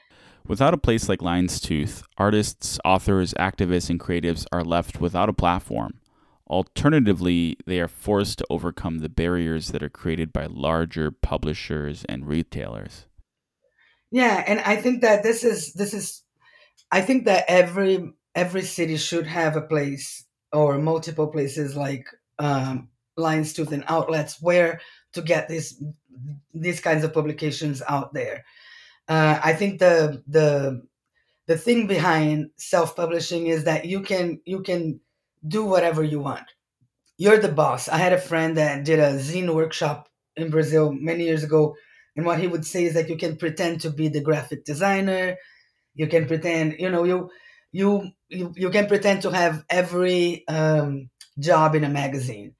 Without 0.48 0.74
a 0.74 0.78
place 0.78 1.08
like 1.08 1.22
Lion's 1.22 1.60
Tooth, 1.60 2.04
artists, 2.18 2.78
authors, 2.84 3.34
activists, 3.34 3.90
and 3.90 3.98
creatives 3.98 4.46
are 4.52 4.62
left 4.62 5.00
without 5.00 5.28
a 5.28 5.32
platform. 5.32 5.98
Alternatively, 6.48 7.56
they 7.66 7.80
are 7.80 7.88
forced 7.88 8.38
to 8.38 8.46
overcome 8.48 8.98
the 8.98 9.08
barriers 9.08 9.68
that 9.68 9.82
are 9.82 9.88
created 9.88 10.32
by 10.32 10.46
larger 10.46 11.10
publishers 11.10 12.04
and 12.08 12.28
retailers. 12.28 13.06
Yeah, 14.12 14.44
and 14.46 14.60
I 14.60 14.76
think 14.76 15.00
that 15.00 15.24
this 15.24 15.42
is 15.42 15.72
this 15.72 15.92
is 15.92 16.22
I 16.92 17.00
think 17.00 17.24
that 17.24 17.44
every 17.48 18.12
every 18.36 18.62
city 18.62 18.96
should 18.96 19.26
have 19.26 19.56
a 19.56 19.62
place 19.62 20.24
or 20.52 20.78
multiple 20.78 21.26
places 21.26 21.74
like 21.74 22.06
um, 22.38 22.88
Lion's 23.16 23.52
Tooth 23.52 23.72
and 23.72 23.84
outlets 23.88 24.40
where 24.40 24.80
to 25.14 25.22
get 25.22 25.48
these 25.48 25.82
these 26.54 26.80
kinds 26.80 27.02
of 27.02 27.12
publications 27.12 27.82
out 27.88 28.14
there. 28.14 28.44
Uh, 29.08 29.38
I 29.42 29.52
think 29.54 29.78
the 29.78 30.22
the 30.26 30.82
the 31.46 31.58
thing 31.58 31.86
behind 31.86 32.50
self-publishing 32.56 33.46
is 33.48 33.64
that 33.64 33.86
you 33.86 34.02
can 34.02 34.40
you 34.44 34.62
can 34.62 35.00
do 35.46 35.64
whatever 35.64 36.02
you 36.04 36.20
want. 36.20 36.46
You're 37.18 37.38
the 37.38 37.52
boss. 37.52 37.88
I 37.88 37.98
had 37.98 38.12
a 38.12 38.18
friend 38.20 38.56
that 38.56 38.84
did 38.84 38.98
a 39.00 39.14
zine 39.18 39.54
workshop 39.54 40.08
in 40.36 40.50
Brazil 40.50 40.92
many 40.92 41.24
years 41.24 41.44
ago, 41.44 41.76
and 42.16 42.26
what 42.26 42.40
he 42.40 42.46
would 42.48 42.66
say 42.66 42.84
is 42.84 42.94
that 42.94 43.08
you 43.10 43.16
can 43.16 43.36
pretend 43.36 43.80
to 43.82 43.90
be 43.90 44.08
the 44.08 44.20
graphic 44.22 44.64
designer, 44.64 45.36
you 45.94 46.06
can 46.06 46.26
pretend, 46.26 46.76
you 46.78 46.90
know, 46.90 47.04
you 47.04 47.30
you 47.72 48.10
you, 48.28 48.52
you 48.56 48.70
can 48.70 48.86
pretend 48.86 49.22
to 49.22 49.30
have 49.30 49.64
every 49.70 50.46
um, 50.48 51.10
job 51.38 51.74
in 51.74 51.84
a 51.84 51.88
magazine. 51.88 52.54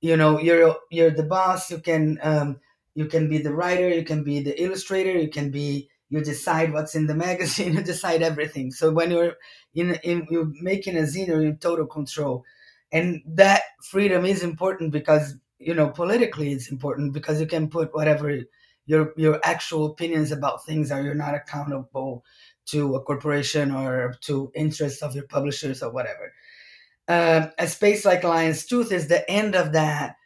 You 0.00 0.16
know, 0.16 0.38
you're 0.40 0.76
you're 0.90 1.10
the 1.10 1.22
boss. 1.24 1.70
You 1.70 1.78
can 1.78 2.18
um, 2.22 2.60
you 2.94 3.06
can 3.06 3.28
be 3.28 3.38
the 3.38 3.54
writer. 3.54 3.88
You 3.88 4.04
can 4.04 4.24
be 4.24 4.40
the 4.40 4.60
illustrator. 4.62 5.12
You 5.12 5.30
can 5.30 5.50
be 5.50 5.88
you 6.12 6.22
decide 6.22 6.74
what's 6.74 6.94
in 6.94 7.06
the 7.06 7.14
magazine. 7.26 7.72
You 7.72 7.82
decide 7.82 8.22
everything. 8.22 8.70
So 8.70 8.92
when 8.92 9.10
you're 9.10 9.34
in, 9.74 9.94
in 10.04 10.26
you're 10.30 10.52
making 10.60 10.96
a 10.98 11.02
zine, 11.02 11.28
you're 11.28 11.42
in 11.42 11.56
total 11.56 11.86
control, 11.86 12.44
and 12.92 13.22
that 13.26 13.62
freedom 13.82 14.26
is 14.26 14.42
important 14.42 14.92
because 14.92 15.34
you 15.58 15.74
know 15.74 15.88
politically 15.88 16.52
it's 16.52 16.70
important 16.70 17.14
because 17.14 17.40
you 17.40 17.46
can 17.46 17.68
put 17.68 17.94
whatever 17.94 18.40
your 18.84 19.14
your 19.16 19.40
actual 19.42 19.86
opinions 19.86 20.30
about 20.30 20.66
things 20.66 20.92
are. 20.92 21.02
You're 21.02 21.14
not 21.14 21.34
accountable 21.34 22.24
to 22.66 22.94
a 22.94 23.00
corporation 23.00 23.70
or 23.72 24.14
to 24.20 24.52
interests 24.54 25.02
of 25.02 25.14
your 25.14 25.26
publishers 25.26 25.82
or 25.82 25.90
whatever. 25.90 26.34
Uh, 27.08 27.46
a 27.58 27.66
space 27.66 28.04
like 28.04 28.22
Lion's 28.22 28.66
Tooth 28.66 28.92
is 28.92 29.08
the 29.08 29.28
end 29.30 29.54
of 29.54 29.72
that 29.72 30.16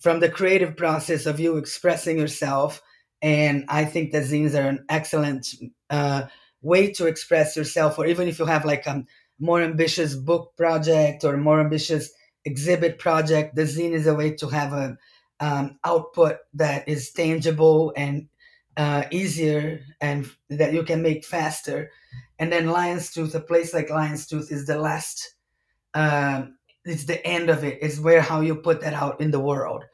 from 0.00 0.20
the 0.20 0.28
creative 0.30 0.74
process 0.76 1.26
of 1.26 1.38
you 1.38 1.58
expressing 1.58 2.18
yourself. 2.18 2.82
And 3.22 3.64
I 3.68 3.84
think 3.84 4.12
that 4.12 4.24
zines 4.24 4.54
are 4.54 4.68
an 4.68 4.84
excellent 4.88 5.54
uh, 5.90 6.24
way 6.60 6.92
to 6.92 7.06
express 7.06 7.56
yourself, 7.56 7.98
or 7.98 8.06
even 8.06 8.28
if 8.28 8.38
you 8.38 8.46
have 8.46 8.64
like 8.64 8.86
a 8.86 9.04
more 9.38 9.62
ambitious 9.62 10.14
book 10.14 10.52
project 10.56 11.24
or 11.24 11.36
more 11.36 11.60
ambitious 11.60 12.10
exhibit 12.44 12.98
project, 12.98 13.54
the 13.54 13.62
zine 13.62 13.92
is 13.92 14.06
a 14.06 14.14
way 14.14 14.34
to 14.34 14.48
have 14.48 14.72
a 14.72 14.96
um, 15.40 15.78
output 15.84 16.36
that 16.54 16.88
is 16.88 17.12
tangible 17.12 17.92
and 17.96 18.28
uh, 18.76 19.04
easier 19.10 19.80
and 20.00 20.26
that 20.50 20.72
you 20.72 20.82
can 20.82 21.02
make 21.02 21.24
faster. 21.24 21.90
And 22.38 22.52
then 22.52 22.68
Lion's 22.68 23.12
Tooth, 23.12 23.34
a 23.34 23.40
place 23.40 23.72
like 23.72 23.90
Lion's 23.90 24.26
Tooth, 24.26 24.50
is 24.50 24.66
the 24.66 24.78
last. 24.78 25.34
Um, 25.94 26.56
it's 26.84 27.04
the 27.04 27.24
end 27.26 27.48
of 27.50 27.64
it. 27.64 27.78
It's 27.80 28.00
where 28.00 28.20
how 28.20 28.40
you 28.40 28.56
put 28.56 28.80
that 28.80 28.94
out 28.94 29.20
in 29.20 29.30
the 29.30 29.40
world, 29.40 29.84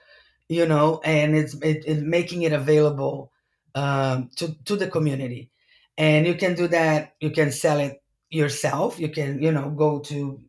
you 0.51 0.67
know, 0.67 1.01
and 1.05 1.37
it's 1.37 1.55
it, 1.63 1.85
it 1.87 2.03
making 2.03 2.43
it 2.43 2.53
available 2.53 3.33
um, 3.75 4.31
to 4.37 4.55
to 4.65 4.77
the 4.77 4.89
community. 4.89 5.51
And 5.97 6.27
you 6.27 6.35
can 6.35 6.55
do 6.55 6.69
that. 6.69 7.15
You 7.21 7.31
can 7.31 7.53
sell 7.53 7.79
it 7.81 8.03
yourself. 8.31 8.99
You 8.99 9.09
can 9.11 9.41
you 9.43 9.53
know 9.53 9.71
go 9.71 10.01
to 10.11 10.41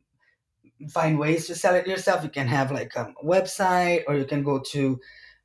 find 0.90 1.20
ways 1.20 1.48
to 1.48 1.56
sell 1.56 1.76
it 1.76 1.88
yourself. 1.88 2.24
You 2.24 2.30
can 2.30 2.48
have 2.48 2.72
like 2.72 2.96
a 2.96 3.14
website, 3.24 4.04
or 4.08 4.16
you 4.16 4.26
can 4.26 4.44
go 4.44 4.60
to 4.72 5.00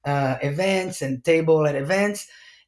uh, 0.05 0.37
events 0.43 1.03
and 1.03 1.25
table 1.25 1.67
at 1.67 1.77
events 1.77 2.27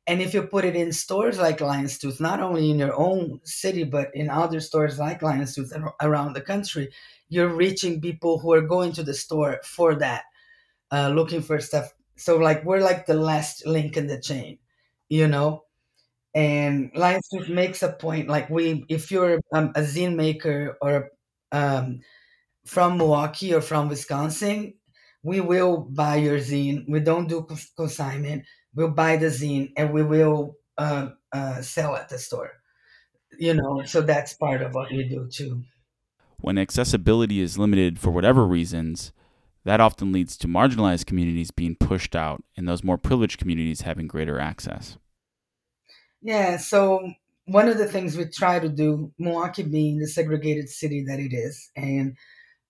and 0.08 0.22
if 0.22 0.32
you 0.32 0.42
put 0.42 0.64
it 0.64 0.74
in 0.74 0.90
stores 0.90 1.38
like 1.38 1.60
Lion's 1.60 1.98
Tooth, 1.98 2.18
not 2.18 2.40
only 2.40 2.70
in 2.70 2.78
your 2.78 2.98
own 2.98 3.42
city, 3.44 3.84
but 3.84 4.08
in 4.14 4.30
other 4.30 4.58
stores 4.58 4.98
like 4.98 5.20
Lion's 5.20 5.54
Tooth 5.54 5.70
around 6.00 6.32
the 6.32 6.40
country, 6.40 6.88
you're 7.28 7.54
reaching 7.54 8.00
people 8.00 8.38
who 8.38 8.54
are 8.54 8.62
going 8.62 8.92
to 8.92 9.02
the 9.02 9.12
store 9.12 9.60
for 9.64 9.94
that, 9.96 10.24
uh, 10.92 11.10
looking 11.10 11.42
for 11.42 11.60
stuff. 11.60 11.92
So, 12.16 12.36
like, 12.38 12.64
we're 12.64 12.80
like 12.80 13.06
the 13.06 13.14
last 13.14 13.66
link 13.66 13.96
in 13.96 14.06
the 14.06 14.20
chain, 14.20 14.58
you 15.08 15.28
know? 15.28 15.64
And 16.34 16.90
Lion's 16.94 17.28
Tooth 17.28 17.48
makes 17.48 17.82
a 17.82 17.92
point 17.92 18.28
like, 18.28 18.50
we, 18.50 18.84
if 18.88 19.10
you're 19.10 19.40
um, 19.52 19.70
a 19.74 19.80
zine 19.80 20.14
maker 20.16 20.76
or 20.82 21.10
um, 21.52 22.00
from 22.66 22.98
Milwaukee 22.98 23.54
or 23.54 23.60
from 23.60 23.88
Wisconsin, 23.88 24.74
we 25.22 25.40
will 25.40 25.78
buy 25.78 26.16
your 26.16 26.38
zine. 26.38 26.84
We 26.88 27.00
don't 27.00 27.28
do 27.28 27.46
consignment 27.76 28.44
we'll 28.78 28.90
buy 28.90 29.16
the 29.16 29.26
zine 29.26 29.72
and 29.76 29.92
we 29.92 30.02
will 30.02 30.56
uh, 30.78 31.10
uh, 31.32 31.60
sell 31.62 31.96
at 31.96 32.08
the 32.08 32.18
store. 32.18 32.52
You 33.38 33.54
know, 33.54 33.82
so 33.84 34.00
that's 34.00 34.34
part 34.34 34.62
of 34.62 34.74
what 34.74 34.90
we 34.90 35.08
do 35.08 35.28
too. 35.30 35.64
When 36.40 36.58
accessibility 36.58 37.40
is 37.40 37.58
limited 37.58 37.98
for 37.98 38.10
whatever 38.10 38.46
reasons, 38.46 39.12
that 39.68 39.82
often 39.82 40.12
leads 40.12 40.38
to 40.38 40.48
marginalized 40.48 41.04
communities 41.04 41.50
being 41.50 41.76
pushed 41.76 42.16
out 42.16 42.42
and 42.56 42.66
those 42.66 42.82
more 42.82 42.96
privileged 42.96 43.38
communities 43.38 43.82
having 43.82 44.08
greater 44.08 44.40
access. 44.40 44.96
Yeah, 46.22 46.56
so 46.56 47.12
one 47.44 47.68
of 47.68 47.76
the 47.76 47.84
things 47.84 48.16
we 48.16 48.24
try 48.24 48.60
to 48.60 48.70
do, 48.70 49.12
Milwaukee 49.18 49.64
being 49.64 49.98
the 49.98 50.06
segregated 50.06 50.70
city 50.70 51.04
that 51.06 51.20
it 51.20 51.34
is, 51.34 51.70
and 51.76 52.16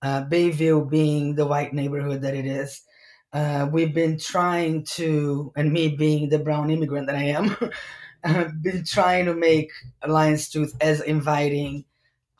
uh, 0.02 0.25
Bayview 0.25 0.90
being 0.90 1.37
the 1.37 1.47
white 1.47 1.73
neighborhood 1.73 2.23
that 2.23 2.35
it 2.35 2.47
is, 2.47 2.83
uh, 3.33 3.69
we've 3.71 3.95
been 3.95 4.19
trying 4.19 4.85
to, 4.97 5.52
and 5.55 5.73
me 5.73 5.95
being 5.95 6.31
the 6.31 6.40
brown 6.40 6.69
immigrant 6.69 7.07
that 7.07 7.14
I 7.14 7.26
am, 7.26 7.57
I've 8.25 8.61
been 8.62 8.85
trying 8.85 9.26
to 9.26 9.35
make 9.35 9.71
Lion's 10.05 10.49
Tooth 10.49 10.75
as 10.81 11.00
inviting 11.00 11.85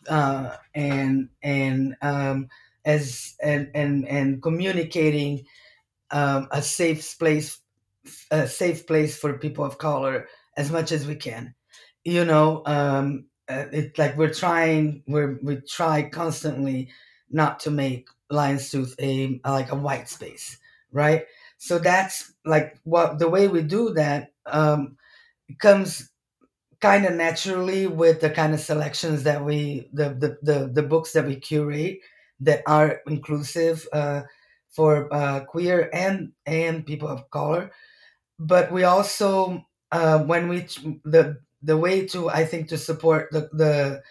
uh, 0.09 0.57
and 0.75 1.29
and 1.45 1.95
um, 2.03 2.49
as 2.89 3.37
and 3.43 3.71
and 3.75 4.09
and 4.09 4.43
communicating 4.43 5.45
um, 6.11 6.49
a 6.53 6.63
safe 6.63 7.19
place, 7.19 7.61
a 8.31 8.47
safe 8.49 8.87
place 8.87 9.17
for 9.17 9.39
people 9.39 9.65
of 9.65 9.79
color 9.79 10.29
as 10.57 10.71
much 10.71 10.93
as 10.93 11.07
we 11.07 11.15
can. 11.17 11.55
You 12.05 12.25
know, 12.25 12.63
um, 12.67 13.27
uh, 13.49 13.67
it's 13.73 13.99
like 13.99 14.17
we're 14.17 14.33
trying, 14.33 15.03
we're 15.07 15.39
we 15.43 15.57
try 15.57 16.09
constantly 16.09 16.89
not 17.31 17.61
to 17.61 17.71
make 17.71 18.09
Lion's 18.31 18.71
Tooth 18.71 18.95
a 19.01 19.41
like 19.45 19.73
a 19.73 19.77
white 19.77 20.09
space 20.09 20.59
right? 20.91 21.27
So 21.59 21.79
that's 21.79 22.33
like 22.47 22.79
what 22.85 23.19
the 23.19 23.29
way 23.29 23.47
we 23.49 23.63
do 23.63 23.93
that 23.95 24.33
um, 24.47 24.97
comes 25.61 26.11
kind 26.81 27.07
of 27.07 27.15
naturally 27.15 27.87
with 27.87 28.21
the 28.21 28.31
kind 28.31 28.55
of 28.55 28.61
selections 28.61 29.25
that 29.25 29.45
we 29.45 29.89
the 29.93 30.11
the 30.11 30.39
the, 30.43 30.69
the 30.73 30.83
books 30.83 31.13
that 31.13 31.27
we 31.27 31.37
curate 31.37 32.01
that 32.41 32.63
are 32.67 33.01
inclusive 33.07 33.87
uh, 33.93 34.23
for 34.71 35.13
uh, 35.13 35.41
queer 35.45 35.91
and 35.93 36.33
and 36.47 36.87
people 36.87 37.09
of 37.09 37.29
color 37.31 37.71
but 38.39 38.71
we 38.73 38.85
also 38.85 39.65
uh, 39.93 40.19
when 40.25 40.49
we 40.49 40.61
the 41.05 41.39
the 41.63 41.77
way 41.77 42.07
to 42.07 42.29
i 42.31 42.45
think 42.45 42.69
to 42.69 42.79
support 42.79 43.29
the 43.33 43.49
the 43.53 44.03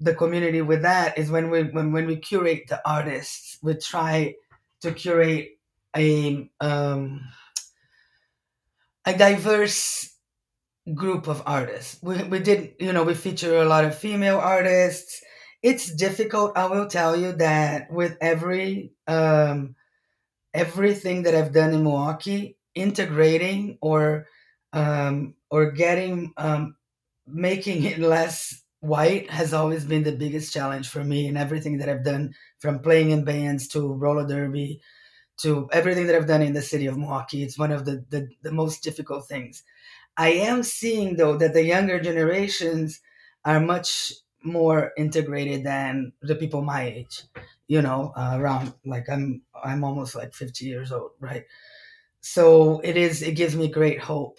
the 0.00 0.14
community 0.14 0.62
with 0.62 0.82
that 0.82 1.16
is 1.18 1.30
when 1.30 1.50
we 1.50 1.64
when, 1.64 1.92
when 1.92 2.06
we 2.06 2.16
curate 2.16 2.64
the 2.68 2.80
artists 2.88 3.58
we 3.62 3.74
try 3.74 4.34
to 4.80 4.92
curate 4.92 5.50
a 5.96 6.48
um, 6.60 7.20
a 9.04 9.16
diverse 9.16 10.16
group 10.94 11.28
of 11.28 11.42
artists. 11.46 11.98
We 12.02 12.22
we 12.24 12.38
did 12.40 12.74
you 12.80 12.92
know 12.92 13.04
we 13.04 13.14
feature 13.14 13.58
a 13.58 13.64
lot 13.64 13.84
of 13.84 13.96
female 13.98 14.38
artists. 14.38 15.22
It's 15.62 15.94
difficult. 15.94 16.56
I 16.56 16.66
will 16.66 16.86
tell 16.86 17.16
you 17.16 17.32
that 17.32 17.90
with 17.90 18.16
every 18.20 18.92
um, 19.06 19.76
everything 20.54 21.22
that 21.24 21.34
I've 21.34 21.52
done 21.52 21.74
in 21.74 21.84
Milwaukee, 21.84 22.58
integrating 22.74 23.78
or 23.80 24.26
um, 24.72 25.34
or 25.50 25.72
getting 25.72 26.32
um, 26.36 26.76
making 27.26 27.84
it 27.84 27.98
less 27.98 28.62
white 28.80 29.30
has 29.30 29.54
always 29.54 29.84
been 29.84 30.02
the 30.04 30.12
biggest 30.16 30.52
challenge 30.52 30.88
for 30.88 31.04
me 31.04 31.26
in 31.26 31.36
everything 31.36 31.78
that 31.78 31.88
I've 31.88 32.04
done, 32.04 32.34
from 32.60 32.80
playing 32.80 33.10
in 33.10 33.24
bands 33.24 33.68
to 33.68 33.92
roller 33.94 34.26
derby 34.26 34.80
to 35.42 35.68
everything 35.72 36.06
that 36.06 36.16
I've 36.16 36.26
done 36.26 36.42
in 36.42 36.52
the 36.52 36.62
city 36.62 36.86
of 36.86 36.98
Milwaukee. 36.98 37.42
It's 37.42 37.58
one 37.58 37.72
of 37.72 37.84
the, 37.84 38.04
the, 38.10 38.28
the 38.42 38.52
most 38.52 38.82
difficult 38.82 39.26
things. 39.28 39.62
I 40.16 40.30
am 40.30 40.62
seeing 40.62 41.16
though 41.16 41.36
that 41.38 41.54
the 41.54 41.64
younger 41.64 42.00
generations 42.00 43.00
are 43.44 43.60
much 43.60 44.12
more 44.44 44.92
integrated 44.96 45.64
than 45.64 46.12
the 46.22 46.34
people 46.34 46.62
my 46.62 46.82
age. 46.84 47.24
You 47.68 47.82
know, 47.82 48.12
uh, 48.16 48.36
around 48.38 48.74
like 48.84 49.08
I'm 49.08 49.42
I'm 49.54 49.84
almost 49.84 50.14
like 50.14 50.34
50 50.34 50.66
years 50.66 50.92
old, 50.92 51.12
right? 51.20 51.44
So 52.20 52.80
it 52.80 52.96
is 52.96 53.22
it 53.22 53.32
gives 53.36 53.56
me 53.56 53.68
great 53.68 54.00
hope. 54.00 54.38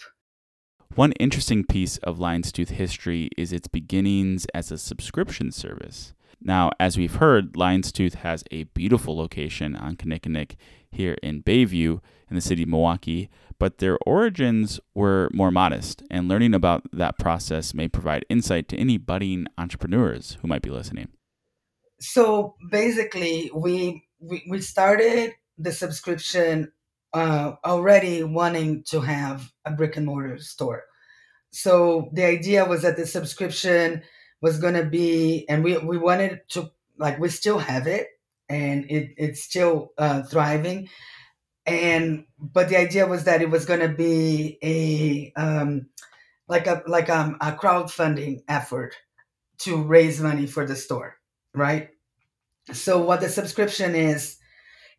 One 0.95 1.13
interesting 1.13 1.63
piece 1.63 1.97
of 1.97 2.19
Lion's 2.19 2.51
Tooth 2.51 2.69
history 2.69 3.29
is 3.35 3.51
its 3.51 3.67
beginnings 3.67 4.45
as 4.53 4.71
a 4.71 4.77
subscription 4.77 5.51
service. 5.51 6.13
Now, 6.39 6.69
as 6.79 6.97
we've 6.97 7.15
heard, 7.15 7.57
Lion's 7.57 7.91
Tooth 7.91 8.13
has 8.15 8.43
a 8.51 8.65
beautiful 8.65 9.17
location 9.17 9.75
on 9.75 9.95
Kinnickinnic 9.95 10.55
here 10.91 11.17
in 11.23 11.41
Bayview 11.41 11.99
in 12.29 12.35
the 12.35 12.41
city 12.41 12.61
of 12.61 12.69
Milwaukee, 12.69 13.31
but 13.57 13.79
their 13.79 13.97
origins 14.05 14.79
were 14.93 15.31
more 15.33 15.49
modest, 15.49 16.03
and 16.11 16.27
learning 16.27 16.53
about 16.53 16.83
that 16.93 17.17
process 17.17 17.73
may 17.73 17.87
provide 17.87 18.23
insight 18.29 18.67
to 18.67 18.77
any 18.77 18.99
budding 18.99 19.47
entrepreneurs 19.57 20.37
who 20.41 20.47
might 20.47 20.61
be 20.61 20.69
listening. 20.69 21.07
So 22.01 22.55
basically, 22.69 23.49
we 23.55 24.03
we, 24.19 24.45
we 24.47 24.61
started 24.61 25.33
the 25.57 25.71
subscription 25.71 26.71
uh, 27.13 27.53
already 27.63 28.23
wanting 28.23 28.83
to 28.83 29.01
have 29.01 29.51
a 29.65 29.71
brick 29.71 29.97
and 29.97 30.05
mortar 30.05 30.37
store. 30.37 30.83
So 31.51 32.09
the 32.13 32.25
idea 32.25 32.65
was 32.65 32.81
that 32.81 32.97
the 32.97 33.05
subscription 33.05 34.01
was 34.41 34.59
going 34.59 34.73
to 34.73 34.85
be, 34.85 35.45
and 35.47 35.63
we, 35.63 35.77
we 35.77 35.97
wanted 35.97 36.41
to, 36.49 36.71
like, 36.97 37.19
we 37.19 37.29
still 37.29 37.59
have 37.59 37.87
it 37.87 38.07
and 38.49 38.89
it, 38.89 39.13
it's 39.17 39.43
still 39.43 39.93
uh, 39.97 40.23
thriving. 40.23 40.89
And, 41.65 42.25
but 42.39 42.69
the 42.69 42.77
idea 42.77 43.07
was 43.07 43.23
that 43.25 43.41
it 43.41 43.49
was 43.49 43.65
going 43.65 43.79
to 43.79 43.89
be 43.89 44.57
a, 44.63 45.31
um, 45.39 45.87
like 46.47 46.67
a, 46.67 46.83
like 46.87 47.09
um, 47.09 47.37
a 47.39 47.51
crowdfunding 47.53 48.41
effort 48.47 48.95
to 49.59 49.81
raise 49.81 50.19
money 50.19 50.47
for 50.47 50.65
the 50.65 50.75
store, 50.75 51.15
right? 51.53 51.89
So 52.71 53.01
what 53.01 53.21
the 53.21 53.29
subscription 53.29 53.95
is, 53.95 54.37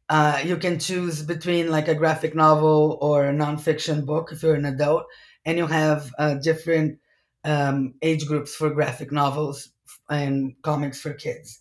uh, 0.08 0.40
you 0.44 0.56
can 0.56 0.78
choose 0.78 1.23
between 1.23 1.70
like 1.70 1.88
a 1.88 1.94
graphic 1.94 2.34
novel 2.34 2.99
or 3.00 3.26
a 3.26 3.32
nonfiction 3.32 4.04
book 4.04 4.30
if 4.32 4.42
you're 4.42 4.54
an 4.54 4.64
adult, 4.66 5.04
and 5.44 5.58
you 5.58 5.66
have 5.66 6.11
uh, 6.18 6.34
different 6.34 6.99
um, 7.44 7.94
age 8.02 8.26
groups 8.26 8.54
for 8.54 8.70
graphic 8.70 9.12
novels 9.12 9.70
and 10.08 10.54
comics 10.62 11.00
for 11.00 11.12
kids. 11.14 11.58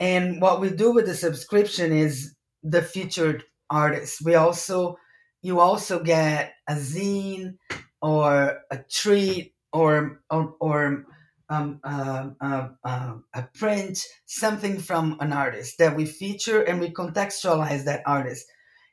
And 0.00 0.40
what 0.40 0.60
we 0.60 0.70
do 0.70 0.92
with 0.92 1.06
the 1.06 1.14
subscription 1.14 1.92
is 1.92 2.34
the 2.62 2.82
featured 2.82 3.44
artists. 3.70 4.22
We 4.22 4.34
also 4.34 4.98
you 5.42 5.60
also 5.60 6.02
get 6.02 6.54
a 6.68 6.74
zine 6.74 7.56
or 8.00 8.60
a 8.70 8.78
treat 8.90 9.54
or 9.72 10.22
or, 10.30 10.54
or 10.60 11.06
um, 11.52 11.80
uh, 11.84 12.30
uh, 12.40 12.68
uh, 12.82 13.14
a 13.34 13.42
print, 13.54 13.98
something 14.24 14.78
from 14.78 15.18
an 15.20 15.32
artist 15.32 15.76
that 15.78 15.94
we 15.94 16.06
feature 16.06 16.62
and 16.62 16.80
we 16.80 16.88
contextualize 16.88 17.84
that 17.84 18.02
artist. 18.06 18.46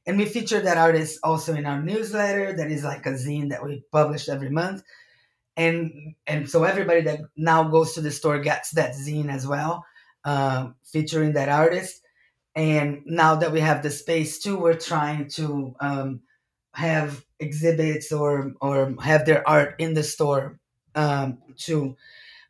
And 0.05 0.17
we 0.17 0.25
feature 0.25 0.59
that 0.59 0.77
artist 0.77 1.19
also 1.23 1.53
in 1.53 1.65
our 1.65 1.81
newsletter 1.81 2.53
that 2.57 2.69
is 2.69 2.83
like 2.83 3.05
a 3.05 3.11
zine 3.11 3.49
that 3.49 3.63
we 3.63 3.83
publish 3.91 4.27
every 4.27 4.49
month. 4.49 4.83
And 5.55 6.15
and 6.27 6.49
so 6.49 6.63
everybody 6.63 7.01
that 7.01 7.21
now 7.37 7.63
goes 7.63 7.93
to 7.93 8.01
the 8.01 8.11
store 8.11 8.39
gets 8.39 8.71
that 8.71 8.93
zine 8.93 9.29
as 9.31 9.47
well, 9.47 9.85
featuring 10.83 11.33
that 11.33 11.49
artist. 11.49 12.01
And 12.55 13.03
now 13.05 13.35
that 13.35 13.51
we 13.51 13.61
have 13.61 13.83
the 13.83 13.89
space 13.91 14.39
too, 14.39 14.57
we're 14.57 14.73
trying 14.73 15.29
to 15.35 15.75
um, 15.79 16.21
have 16.73 17.23
exhibits 17.39 18.11
or 18.11 18.53
or 18.59 18.95
have 19.01 19.25
their 19.25 19.47
art 19.47 19.75
in 19.79 19.93
the 19.93 20.03
store 20.03 20.59
um, 20.95 21.37
too 21.57 21.95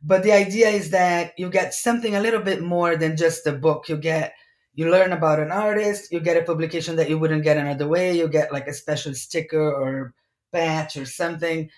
but 0.01 0.23
the 0.23 0.31
idea 0.31 0.69
is 0.69 0.91
that 0.91 1.33
you 1.37 1.49
get 1.49 1.73
something 1.73 2.15
a 2.15 2.21
little 2.21 2.41
bit 2.41 2.61
more 2.61 2.95
than 2.95 3.17
just 3.17 3.45
a 3.47 3.51
book. 3.51 3.89
You 3.89 3.97
get 3.97 4.33
you 4.73 4.89
learn 4.89 5.11
about 5.11 5.39
an 5.39 5.51
artist, 5.51 6.11
you 6.11 6.21
get 6.21 6.37
a 6.37 6.43
publication 6.43 6.95
that 6.95 7.09
you 7.09 7.19
wouldn't 7.19 7.43
get 7.43 7.57
another 7.57 7.87
way, 7.87 8.17
you 8.17 8.29
get 8.29 8.53
like 8.53 8.67
a 8.67 8.73
special 8.73 9.13
sticker 9.13 9.73
or 9.73 10.13
patch 10.53 10.95
or 10.95 11.05
something. 11.05 11.69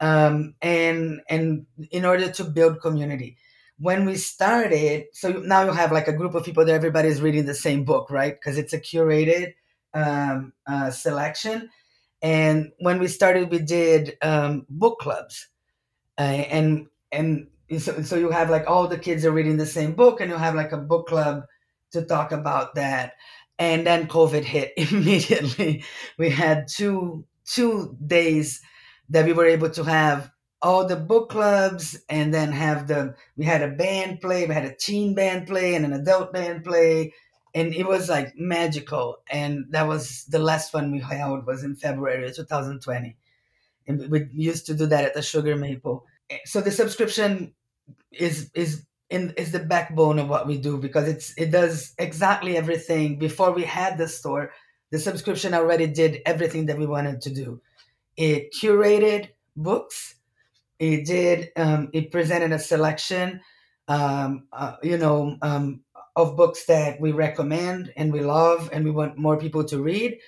Um, 0.00 0.54
and 0.62 1.20
and 1.28 1.66
in 1.90 2.04
order 2.04 2.30
to 2.30 2.44
build 2.44 2.80
community. 2.80 3.36
When 3.78 4.06
we 4.06 4.16
started, 4.16 5.06
so 5.12 5.32
now 5.32 5.64
you 5.66 5.72
have 5.72 5.92
like 5.92 6.08
a 6.08 6.12
group 6.16 6.34
of 6.34 6.44
people 6.44 6.64
that 6.64 6.74
everybody's 6.74 7.20
reading 7.20 7.44
the 7.44 7.54
same 7.54 7.84
book, 7.84 8.10
right? 8.10 8.32
Because 8.32 8.56
it's 8.56 8.72
a 8.72 8.80
curated 8.80 9.52
um, 9.92 10.54
uh, 10.66 10.90
selection. 10.90 11.68
And 12.22 12.72
when 12.78 12.98
we 12.98 13.08
started, 13.08 13.50
we 13.50 13.58
did 13.58 14.16
um, 14.22 14.64
book 14.70 14.98
clubs, 14.98 15.48
uh, 16.16 16.22
and 16.22 16.86
and 17.12 17.48
so, 17.78 18.02
so 18.02 18.16
you 18.16 18.30
have 18.30 18.50
like 18.50 18.68
all 18.68 18.86
the 18.88 18.98
kids 18.98 19.24
are 19.24 19.32
reading 19.32 19.56
the 19.56 19.66
same 19.66 19.94
book 19.94 20.20
and 20.20 20.30
you 20.30 20.36
have 20.36 20.54
like 20.54 20.72
a 20.72 20.76
book 20.76 21.08
club 21.08 21.44
to 21.92 22.02
talk 22.02 22.32
about 22.32 22.74
that. 22.74 23.14
And 23.58 23.86
then 23.86 24.06
covid 24.06 24.44
hit 24.44 24.72
immediately. 24.92 25.84
We 26.18 26.30
had 26.30 26.68
two 26.68 27.24
two 27.44 27.96
days 28.04 28.60
that 29.08 29.24
we 29.24 29.32
were 29.32 29.46
able 29.46 29.70
to 29.70 29.84
have 29.84 30.30
all 30.62 30.86
the 30.86 30.96
book 30.96 31.30
clubs 31.30 31.98
and 32.08 32.32
then 32.34 32.50
have 32.50 32.88
the 32.88 33.14
we 33.36 33.44
had 33.44 33.62
a 33.62 33.68
band 33.68 34.20
play 34.20 34.46
we 34.46 34.54
had 34.54 34.64
a 34.64 34.74
teen 34.74 35.14
band 35.14 35.46
play 35.46 35.74
and 35.74 35.84
an 35.84 35.92
adult 35.92 36.32
band 36.32 36.64
play. 36.64 37.12
And 37.54 37.74
it 37.74 37.86
was 37.86 38.10
like 38.10 38.34
magical. 38.36 39.16
And 39.30 39.66
that 39.70 39.88
was 39.88 40.24
the 40.26 40.38
last 40.38 40.74
one 40.74 40.92
we 40.92 41.00
held 41.00 41.46
was 41.46 41.64
in 41.64 41.74
february 41.74 42.30
2020 42.32 43.16
and 43.86 44.10
we 44.10 44.28
used 44.32 44.66
to 44.66 44.74
do 44.74 44.86
that 44.86 45.04
at 45.04 45.14
the 45.14 45.22
sugar 45.22 45.56
maple 45.56 46.04
so 46.44 46.60
the 46.60 46.70
subscription 46.70 47.54
is 48.12 48.50
is 48.54 48.84
in 49.10 49.32
is 49.36 49.52
the 49.52 49.60
backbone 49.60 50.18
of 50.18 50.28
what 50.28 50.46
we 50.46 50.58
do 50.58 50.78
because 50.78 51.08
it's 51.08 51.34
it 51.36 51.50
does 51.50 51.94
exactly 51.98 52.56
everything. 52.56 53.18
Before 53.18 53.52
we 53.52 53.64
had 53.64 53.98
the 53.98 54.08
store 54.08 54.52
the 54.90 54.98
subscription 54.98 55.54
already 55.54 55.86
did 55.86 56.22
everything 56.26 56.66
that 56.66 56.78
we 56.78 56.86
wanted 56.86 57.20
to 57.22 57.30
do. 57.30 57.60
It 58.16 58.54
curated 58.54 59.30
books. 59.56 60.14
It 60.78 61.06
did 61.06 61.50
um, 61.56 61.90
it 61.92 62.10
presented 62.10 62.52
a 62.52 62.58
selection 62.58 63.40
um, 63.88 64.46
uh, 64.52 64.76
you 64.82 64.98
know 64.98 65.36
um, 65.42 65.80
of 66.16 66.36
books 66.36 66.66
that 66.66 67.00
we 67.00 67.12
recommend 67.12 67.92
and 67.96 68.12
we 68.12 68.20
love 68.20 68.70
and 68.72 68.84
we 68.84 68.90
want 68.90 69.18
more 69.18 69.36
people 69.36 69.64
to 69.64 69.82
read. 69.82 70.18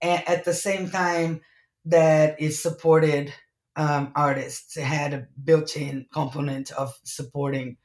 And 0.00 0.26
at 0.28 0.44
the 0.44 0.54
same 0.54 0.90
time 0.90 1.40
that 1.84 2.40
is 2.40 2.62
supported 2.62 3.32
um, 3.78 4.12
artists. 4.14 4.76
It 4.76 4.84
had 4.84 5.14
a 5.14 5.26
built-in 5.42 6.06
component 6.12 6.72
of 6.72 6.92
supporting 7.04 7.78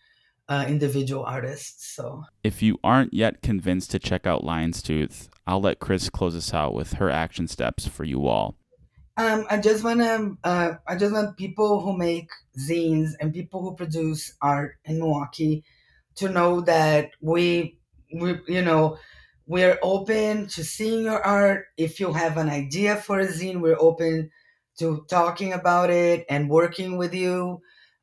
uh, 0.50 0.66
individual 0.68 1.24
artists. 1.24 1.96
So, 1.96 2.24
if 2.44 2.62
you 2.62 2.78
aren't 2.84 3.14
yet 3.14 3.42
convinced 3.42 3.92
to 3.92 4.00
check 4.00 4.28
out 4.28 4.44
Lion's 4.44 4.82
Tooth, 4.82 5.30
I'll 5.48 5.62
let 5.62 5.80
Chris 5.80 6.10
close 6.10 6.36
us 6.36 6.54
out 6.54 6.74
with 6.74 6.94
her 6.94 7.10
action 7.10 7.48
steps 7.48 7.88
for 7.88 8.04
you 8.04 8.28
all. 8.28 8.58
Um, 9.16 9.46
I 9.50 9.58
just 9.58 9.84
want 9.84 10.00
to. 10.00 10.38
Uh, 10.44 10.74
I 10.88 10.96
just 10.98 11.14
want 11.14 11.38
people 11.38 11.80
who 11.82 11.96
make 11.96 12.30
zines 12.60 13.12
and 13.22 13.34
people 13.34 13.62
who 13.62 13.76
produce 13.76 14.34
art 14.42 14.78
in 14.86 14.98
Milwaukee 14.98 15.64
to 16.16 16.30
know 16.30 16.62
that 16.62 17.12
we, 17.22 17.78
we, 18.14 18.40
you 18.48 18.64
know, 18.64 18.98
we're 19.46 19.78
open 19.84 20.48
to 20.48 20.64
seeing 20.64 21.04
your 21.04 21.24
art. 21.24 21.66
If 21.78 22.00
you 22.00 22.12
have 22.12 22.38
an 22.38 22.50
idea 22.50 22.96
for 22.96 23.20
a 23.20 23.28
zine, 23.28 23.62
we're 23.62 23.80
open 23.80 24.32
to 24.80 25.06
talking 25.10 25.54
about 25.54 25.90
it 25.90 26.26
and 26.30 26.50
working 26.50 26.98
with 26.98 27.14
you. 27.14 27.62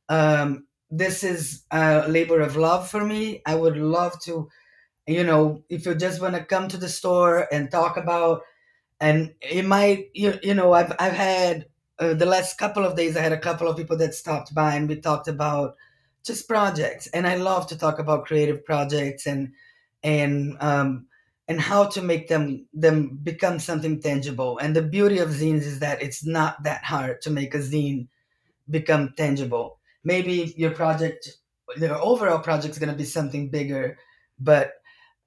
Um, 0.09 0.67
this 0.91 1.23
is 1.23 1.65
a 1.71 2.09
labor 2.09 2.41
of 2.41 2.57
love 2.57 2.89
for 2.89 3.05
me. 3.05 3.43
I 3.47 3.55
would 3.55 3.77
love 3.77 4.21
to, 4.23 4.49
you 5.07 5.25
know, 5.25 5.63
if 5.69 5.87
you 5.87 5.95
just 5.95 6.21
want 6.21 6.35
to 6.35 6.45
come 6.45 6.69
to 6.69 6.77
the 6.77 6.89
store 6.89 7.49
and 7.53 7.71
talk 7.71 7.97
about, 7.97 8.43
and 9.01 9.35
it 9.41 9.65
might, 9.65 10.11
you, 10.15 10.39
you 10.43 10.55
know, 10.55 10.73
I've, 10.73 10.95
I've 10.99 11.15
had 11.15 11.67
uh, 11.99 12.15
the 12.15 12.27
last 12.27 12.59
couple 12.59 12.85
of 12.85 12.97
days, 12.97 13.17
I 13.17 13.21
had 13.23 13.33
a 13.33 13.39
couple 13.39 13.69
of 13.69 13.77
people 13.77 13.97
that 13.99 14.15
stopped 14.15 14.55
by 14.55 14.75
and 14.75 14.89
we 14.89 14.97
talked 14.97 15.29
about 15.29 15.77
just 16.25 16.49
projects. 16.49 17.07
And 17.09 17.27
I 17.27 17.37
love 17.37 17.67
to 17.69 17.79
talk 17.79 17.99
about 17.99 18.27
creative 18.27 18.65
projects 18.65 19.27
and, 19.27 19.53
and, 20.03 20.57
um, 20.61 21.07
and 21.51 21.61
how 21.61 21.85
to 21.85 22.01
make 22.01 22.29
them 22.29 22.65
them 22.73 23.19
become 23.25 23.59
something 23.59 24.01
tangible. 24.01 24.59
And 24.59 24.75
the 24.75 24.83
beauty 24.83 25.19
of 25.19 25.31
zines 25.31 25.63
is 25.63 25.81
that 25.81 26.01
it's 26.01 26.25
not 26.25 26.63
that 26.63 26.85
hard 26.85 27.21
to 27.23 27.31
make 27.31 27.57
a 27.57 27.59
zine 27.59 28.07
become 28.71 29.15
tangible. 29.17 29.81
Maybe 30.05 30.55
your 30.57 30.71
project, 30.71 31.29
your 31.77 32.01
overall 32.01 32.39
project 32.39 32.75
is 32.75 32.79
going 32.79 32.93
to 32.93 32.97
be 32.97 33.05
something 33.05 33.51
bigger, 33.51 33.99
but 34.39 34.75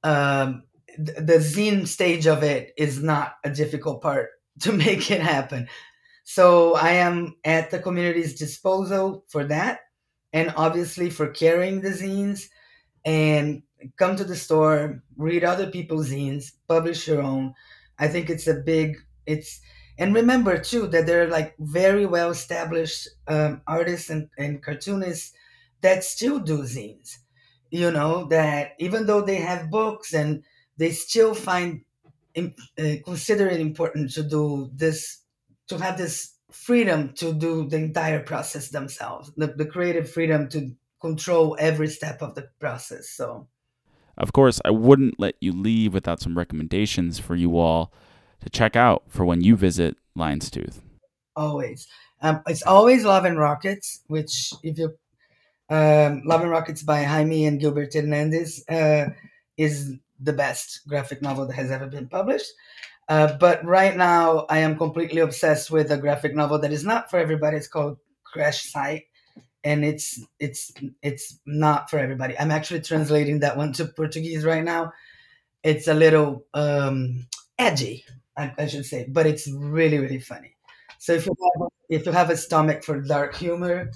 um, 0.04 0.64
the, 0.98 1.12
the 1.20 1.40
zine 1.40 1.86
stage 1.86 2.26
of 2.26 2.42
it 2.42 2.74
is 2.78 3.04
not 3.04 3.34
a 3.44 3.50
difficult 3.50 4.02
part 4.02 4.30
to 4.62 4.72
make 4.72 5.12
it 5.12 5.20
happen. 5.20 5.68
So 6.24 6.76
I 6.76 6.92
am 6.92 7.36
at 7.44 7.70
the 7.70 7.80
community's 7.80 8.40
disposal 8.40 9.26
for 9.28 9.44
that, 9.48 9.82
and 10.32 10.54
obviously 10.56 11.10
for 11.10 11.28
carrying 11.28 11.82
the 11.82 11.90
zines 11.90 12.48
and 13.06 13.64
come 13.98 14.16
to 14.16 14.24
the 14.24 14.36
store, 14.36 15.04
read 15.18 15.44
other 15.44 15.70
people's 15.70 16.10
zines, 16.12 16.54
publish 16.68 17.08
your 17.08 17.22
own. 17.22 17.54
I 18.00 18.08
think 18.08 18.30
it's 18.30 18.48
a 18.48 18.56
big 18.56 18.98
it's 19.26 19.62
and 19.98 20.16
remember 20.16 20.58
too 20.58 20.88
that 20.88 21.06
there 21.06 21.24
are 21.24 21.30
like 21.30 21.56
very 21.60 22.06
well 22.06 22.32
established 22.32 23.08
um, 23.28 23.62
artists 23.68 24.10
and, 24.10 24.30
and 24.38 24.62
cartoonists 24.64 25.34
that 25.82 26.04
still 26.04 26.40
do 26.40 26.60
zines. 26.64 27.18
You 27.70 27.92
know 27.92 28.26
that 28.26 28.74
even 28.80 29.06
though 29.08 29.22
they 29.22 29.38
have 29.38 29.70
books 29.72 30.14
and 30.14 30.44
they 30.78 30.92
still 30.92 31.34
find 31.34 31.84
uh, 32.38 32.96
consider 33.06 33.48
it 33.48 33.60
important 33.60 34.12
to 34.14 34.24
do 34.24 34.70
this 34.74 35.22
to 35.68 35.78
have 35.78 35.98
this 35.98 36.36
freedom 36.52 37.14
to 37.14 37.34
do 37.34 37.68
the 37.68 37.78
entire 37.78 38.22
process 38.22 38.70
themselves, 38.70 39.32
the, 39.38 39.48
the 39.48 39.66
creative 39.66 40.10
freedom 40.10 40.50
to 40.50 40.76
control 41.04 41.58
every 41.60 41.90
step 41.90 42.22
of 42.22 42.34
the 42.34 42.48
process. 42.60 43.10
So, 43.10 43.48
of 44.18 44.32
course, 44.32 44.62
I 44.64 44.72
wouldn't 44.72 45.20
let 45.20 45.36
you 45.42 45.52
leave 45.52 45.94
without 45.94 46.22
some 46.22 46.38
recommendations 46.38 47.20
for 47.20 47.36
you 47.36 47.58
all 47.58 47.92
to 48.42 48.50
check 48.50 48.76
out 48.76 49.04
for 49.10 49.26
when 49.26 49.42
you 49.42 49.56
visit 49.58 49.98
Lion's 50.16 50.50
Tooth. 50.50 50.82
Always. 51.36 51.88
Um, 52.22 52.42
it's 52.48 52.64
always 52.64 53.04
Love 53.04 53.26
and 53.26 53.38
Rockets, 53.38 54.02
which, 54.08 54.54
if 54.64 54.78
you 54.78 54.96
um, 55.70 56.22
Love 56.26 56.42
and 56.42 56.52
Rockets 56.52 56.84
by 56.84 57.04
Jaime 57.04 57.46
and 57.46 57.60
Gilbert 57.60 57.94
Hernandez, 57.94 58.64
uh, 58.70 59.08
is 59.58 59.92
the 60.20 60.34
best 60.34 60.82
graphic 60.88 61.22
novel 61.22 61.46
that 61.48 61.56
has 61.56 61.70
ever 61.70 61.88
been 61.88 62.08
published. 62.08 62.52
Uh, 63.10 63.36
but 63.38 63.64
right 63.66 63.98
now, 63.98 64.46
I 64.50 64.60
am 64.60 64.78
completely 64.78 65.20
obsessed 65.20 65.70
with 65.70 65.92
a 65.92 65.98
graphic 65.98 66.34
novel 66.34 66.60
that 66.60 66.72
is 66.72 66.86
not 66.86 67.10
for 67.10 67.20
everybody. 67.20 67.58
It's 67.58 67.68
called 67.68 67.98
Crash 68.24 68.72
Site, 68.72 69.04
and 69.64 69.86
it's 69.86 70.22
it's 70.40 70.72
it's 71.02 71.40
not 71.46 71.90
for 71.90 72.00
everybody. 72.00 72.38
I'm 72.38 72.52
actually 72.52 72.82
translating 72.82 73.40
that 73.40 73.58
one 73.58 73.74
to 73.74 73.86
Portuguese 73.86 74.44
right 74.44 74.64
now. 74.64 74.92
It's 75.64 75.88
a 75.88 75.94
little 75.94 76.46
um, 76.54 77.28
edgy, 77.58 78.06
I, 78.38 78.54
I 78.58 78.68
should 78.68 78.86
say, 78.86 79.06
but 79.10 79.26
it's 79.26 79.50
really 79.52 80.00
really 80.00 80.20
funny. 80.20 80.56
So 81.00 81.14
if 81.14 81.26
you 81.26 81.36
have, 81.42 81.70
if 81.90 82.06
you 82.06 82.12
have 82.12 82.30
a 82.30 82.38
stomach 82.38 82.84
for 82.84 83.02
dark 83.02 83.36
humor, 83.36 83.92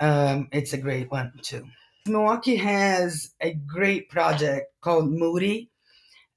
um, 0.00 0.48
it's 0.52 0.72
a 0.72 0.78
great 0.78 1.10
one 1.10 1.32
too. 1.42 1.66
Milwaukee 2.06 2.56
has 2.56 3.34
a 3.40 3.54
great 3.54 4.08
project 4.08 4.66
called 4.80 5.10
Moody. 5.10 5.70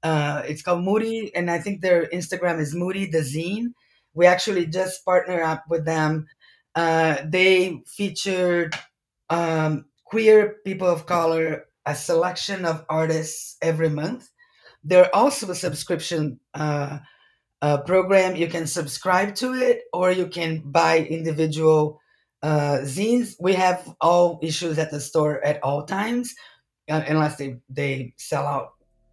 Uh, 0.01 0.43
it's 0.47 0.61
called 0.61 0.83
Moody, 0.83 1.33
and 1.35 1.51
I 1.51 1.59
think 1.59 1.81
their 1.81 2.07
Instagram 2.07 2.59
is 2.59 2.73
Moody 2.73 3.05
the 3.05 3.19
Zine. 3.19 3.73
We 4.13 4.25
actually 4.25 4.65
just 4.65 5.05
partner 5.05 5.41
up 5.43 5.65
with 5.69 5.85
them. 5.85 6.27
Uh, 6.79 7.17
they 7.25 7.83
featured 7.85 8.73
um, 9.29 9.85
queer 10.05 10.57
people 10.63 10.87
of 10.87 11.05
color, 11.05 11.65
a 11.85 11.93
selection 11.93 12.63
of 12.63 12.85
artists 12.89 13.57
every 13.61 13.89
month. 13.89 14.29
They're 14.83 15.13
also 15.13 15.51
a 15.51 15.55
subscription 15.55 16.39
uh, 16.53 16.99
program. 17.85 18.37
You 18.37 18.47
can 18.47 18.65
subscribe 18.65 19.35
to 19.35 19.53
it, 19.53 19.81
or 19.91 20.11
you 20.11 20.27
can 20.27 20.61
buy 20.63 20.99
individual 20.99 21.99
uh, 22.41 22.79
zines, 22.83 23.35
we 23.39 23.53
have 23.53 23.93
all 23.99 24.39
issues 24.41 24.79
at 24.79 24.91
the 24.91 24.99
store 24.99 25.43
at 25.43 25.61
all 25.61 25.83
times, 25.83 26.33
uh, 26.89 27.03
unless 27.07 27.35
they, 27.35 27.57
they 27.69 28.13
sell 28.17 28.45
out. 28.45 28.69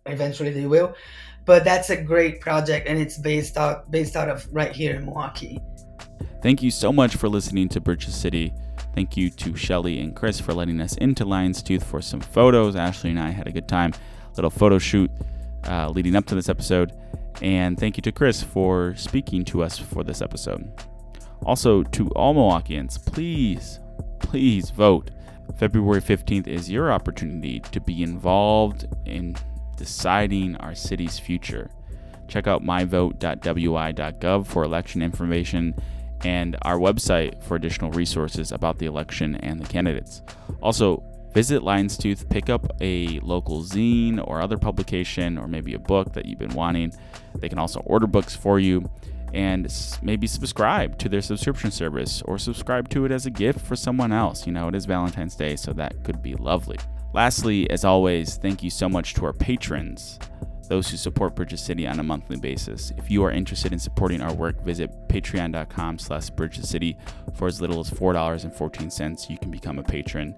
Eventually, 0.06 0.50
they 0.50 0.66
will. 0.66 0.94
But 1.44 1.64
that's 1.64 1.90
a 1.90 2.00
great 2.00 2.40
project, 2.40 2.86
and 2.86 2.98
it's 2.98 3.18
based 3.18 3.56
out 3.56 3.90
based 3.90 4.14
out 4.14 4.28
of 4.28 4.46
right 4.52 4.72
here 4.72 4.94
in 4.94 5.04
Milwaukee. 5.04 5.58
Thank 6.46 6.62
you 6.62 6.70
so 6.70 6.92
much 6.92 7.16
for 7.16 7.28
listening 7.28 7.68
to 7.70 7.80
Bridge 7.80 8.06
the 8.06 8.12
City. 8.12 8.54
Thank 8.94 9.16
you 9.16 9.30
to 9.30 9.56
Shelly 9.56 9.98
and 9.98 10.14
Chris 10.14 10.38
for 10.38 10.54
letting 10.54 10.80
us 10.80 10.96
into 10.98 11.24
Lion's 11.24 11.60
Tooth 11.60 11.82
for 11.82 12.00
some 12.00 12.20
photos. 12.20 12.76
Ashley 12.76 13.10
and 13.10 13.18
I 13.18 13.30
had 13.30 13.48
a 13.48 13.50
good 13.50 13.66
time, 13.66 13.92
little 14.36 14.48
photo 14.48 14.78
shoot 14.78 15.10
uh, 15.64 15.88
leading 15.88 16.14
up 16.14 16.24
to 16.26 16.36
this 16.36 16.48
episode. 16.48 16.92
And 17.42 17.76
thank 17.76 17.96
you 17.96 18.00
to 18.02 18.12
Chris 18.12 18.44
for 18.44 18.94
speaking 18.94 19.44
to 19.46 19.64
us 19.64 19.76
for 19.76 20.04
this 20.04 20.22
episode. 20.22 20.70
Also, 21.44 21.82
to 21.82 22.10
all 22.10 22.32
Milwaukeeans, 22.32 23.04
please, 23.04 23.80
please 24.20 24.70
vote. 24.70 25.10
February 25.56 26.00
15th 26.00 26.46
is 26.46 26.70
your 26.70 26.92
opportunity 26.92 27.58
to 27.58 27.80
be 27.80 28.04
involved 28.04 28.86
in 29.04 29.34
deciding 29.76 30.54
our 30.58 30.76
city's 30.76 31.18
future. 31.18 31.72
Check 32.28 32.46
out 32.46 32.62
myvote.wi.gov 32.62 34.46
for 34.46 34.62
election 34.62 35.02
information 35.02 35.74
and 36.26 36.56
our 36.62 36.76
website 36.76 37.40
for 37.44 37.54
additional 37.54 37.92
resources 37.92 38.50
about 38.50 38.80
the 38.80 38.86
election 38.86 39.36
and 39.36 39.60
the 39.60 39.68
candidates. 39.68 40.22
Also, 40.60 41.00
visit 41.32 41.62
Lion's 41.62 41.96
Tooth, 41.96 42.28
pick 42.28 42.50
up 42.50 42.66
a 42.80 43.20
local 43.20 43.62
zine 43.62 44.20
or 44.26 44.40
other 44.40 44.58
publication 44.58 45.38
or 45.38 45.46
maybe 45.46 45.74
a 45.74 45.78
book 45.78 46.12
that 46.14 46.26
you've 46.26 46.40
been 46.40 46.54
wanting. 46.54 46.92
They 47.36 47.48
can 47.48 47.60
also 47.60 47.78
order 47.80 48.08
books 48.08 48.34
for 48.34 48.58
you 48.58 48.90
and 49.34 49.72
maybe 50.02 50.26
subscribe 50.26 50.98
to 50.98 51.08
their 51.08 51.22
subscription 51.22 51.70
service 51.70 52.22
or 52.22 52.38
subscribe 52.38 52.88
to 52.88 53.04
it 53.04 53.12
as 53.12 53.26
a 53.26 53.30
gift 53.30 53.60
for 53.60 53.76
someone 53.76 54.10
else. 54.10 54.48
You 54.48 54.52
know, 54.52 54.66
it 54.66 54.74
is 54.74 54.84
Valentine's 54.84 55.36
Day, 55.36 55.54
so 55.54 55.72
that 55.74 56.02
could 56.02 56.22
be 56.22 56.34
lovely. 56.34 56.78
Lastly, 57.14 57.70
as 57.70 57.84
always, 57.84 58.36
thank 58.36 58.64
you 58.64 58.70
so 58.70 58.88
much 58.88 59.14
to 59.14 59.26
our 59.26 59.32
patrons, 59.32 60.18
those 60.68 60.90
who 60.90 60.96
support 60.96 61.34
Bridges 61.34 61.60
City 61.60 61.86
on 61.86 62.00
a 62.00 62.02
monthly 62.02 62.36
basis. 62.36 62.92
If 62.96 63.10
you 63.10 63.24
are 63.24 63.30
interested 63.30 63.72
in 63.72 63.78
supporting 63.78 64.20
our 64.20 64.32
work, 64.32 64.60
visit 64.62 64.90
patreon.com 65.08 65.98
slash 65.98 66.30
bridgescity 66.30 66.96
for 67.34 67.48
as 67.48 67.60
little 67.60 67.80
as 67.80 67.90
$4.14. 67.90 69.30
You 69.30 69.38
can 69.38 69.50
become 69.50 69.78
a 69.78 69.82
patron 69.82 70.34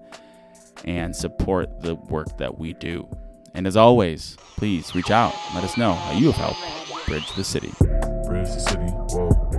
and 0.85 1.15
support 1.15 1.81
the 1.81 1.95
work 1.95 2.37
that 2.37 2.57
we 2.57 2.73
do. 2.73 3.07
And 3.53 3.65
as 3.65 3.75
always, 3.75 4.37
please 4.57 4.93
reach 4.95 5.11
out. 5.11 5.33
Let 5.55 5.63
us 5.63 5.77
know 5.77 5.93
how 5.93 6.11
you 6.11 6.31
have 6.31 6.35
helped 6.35 7.05
bridge 7.07 7.33
the 7.35 7.43
city. 7.43 7.73
Bridge 8.27 8.47
the 8.47 8.59
city, 8.59 8.85
whoa. 8.85 9.58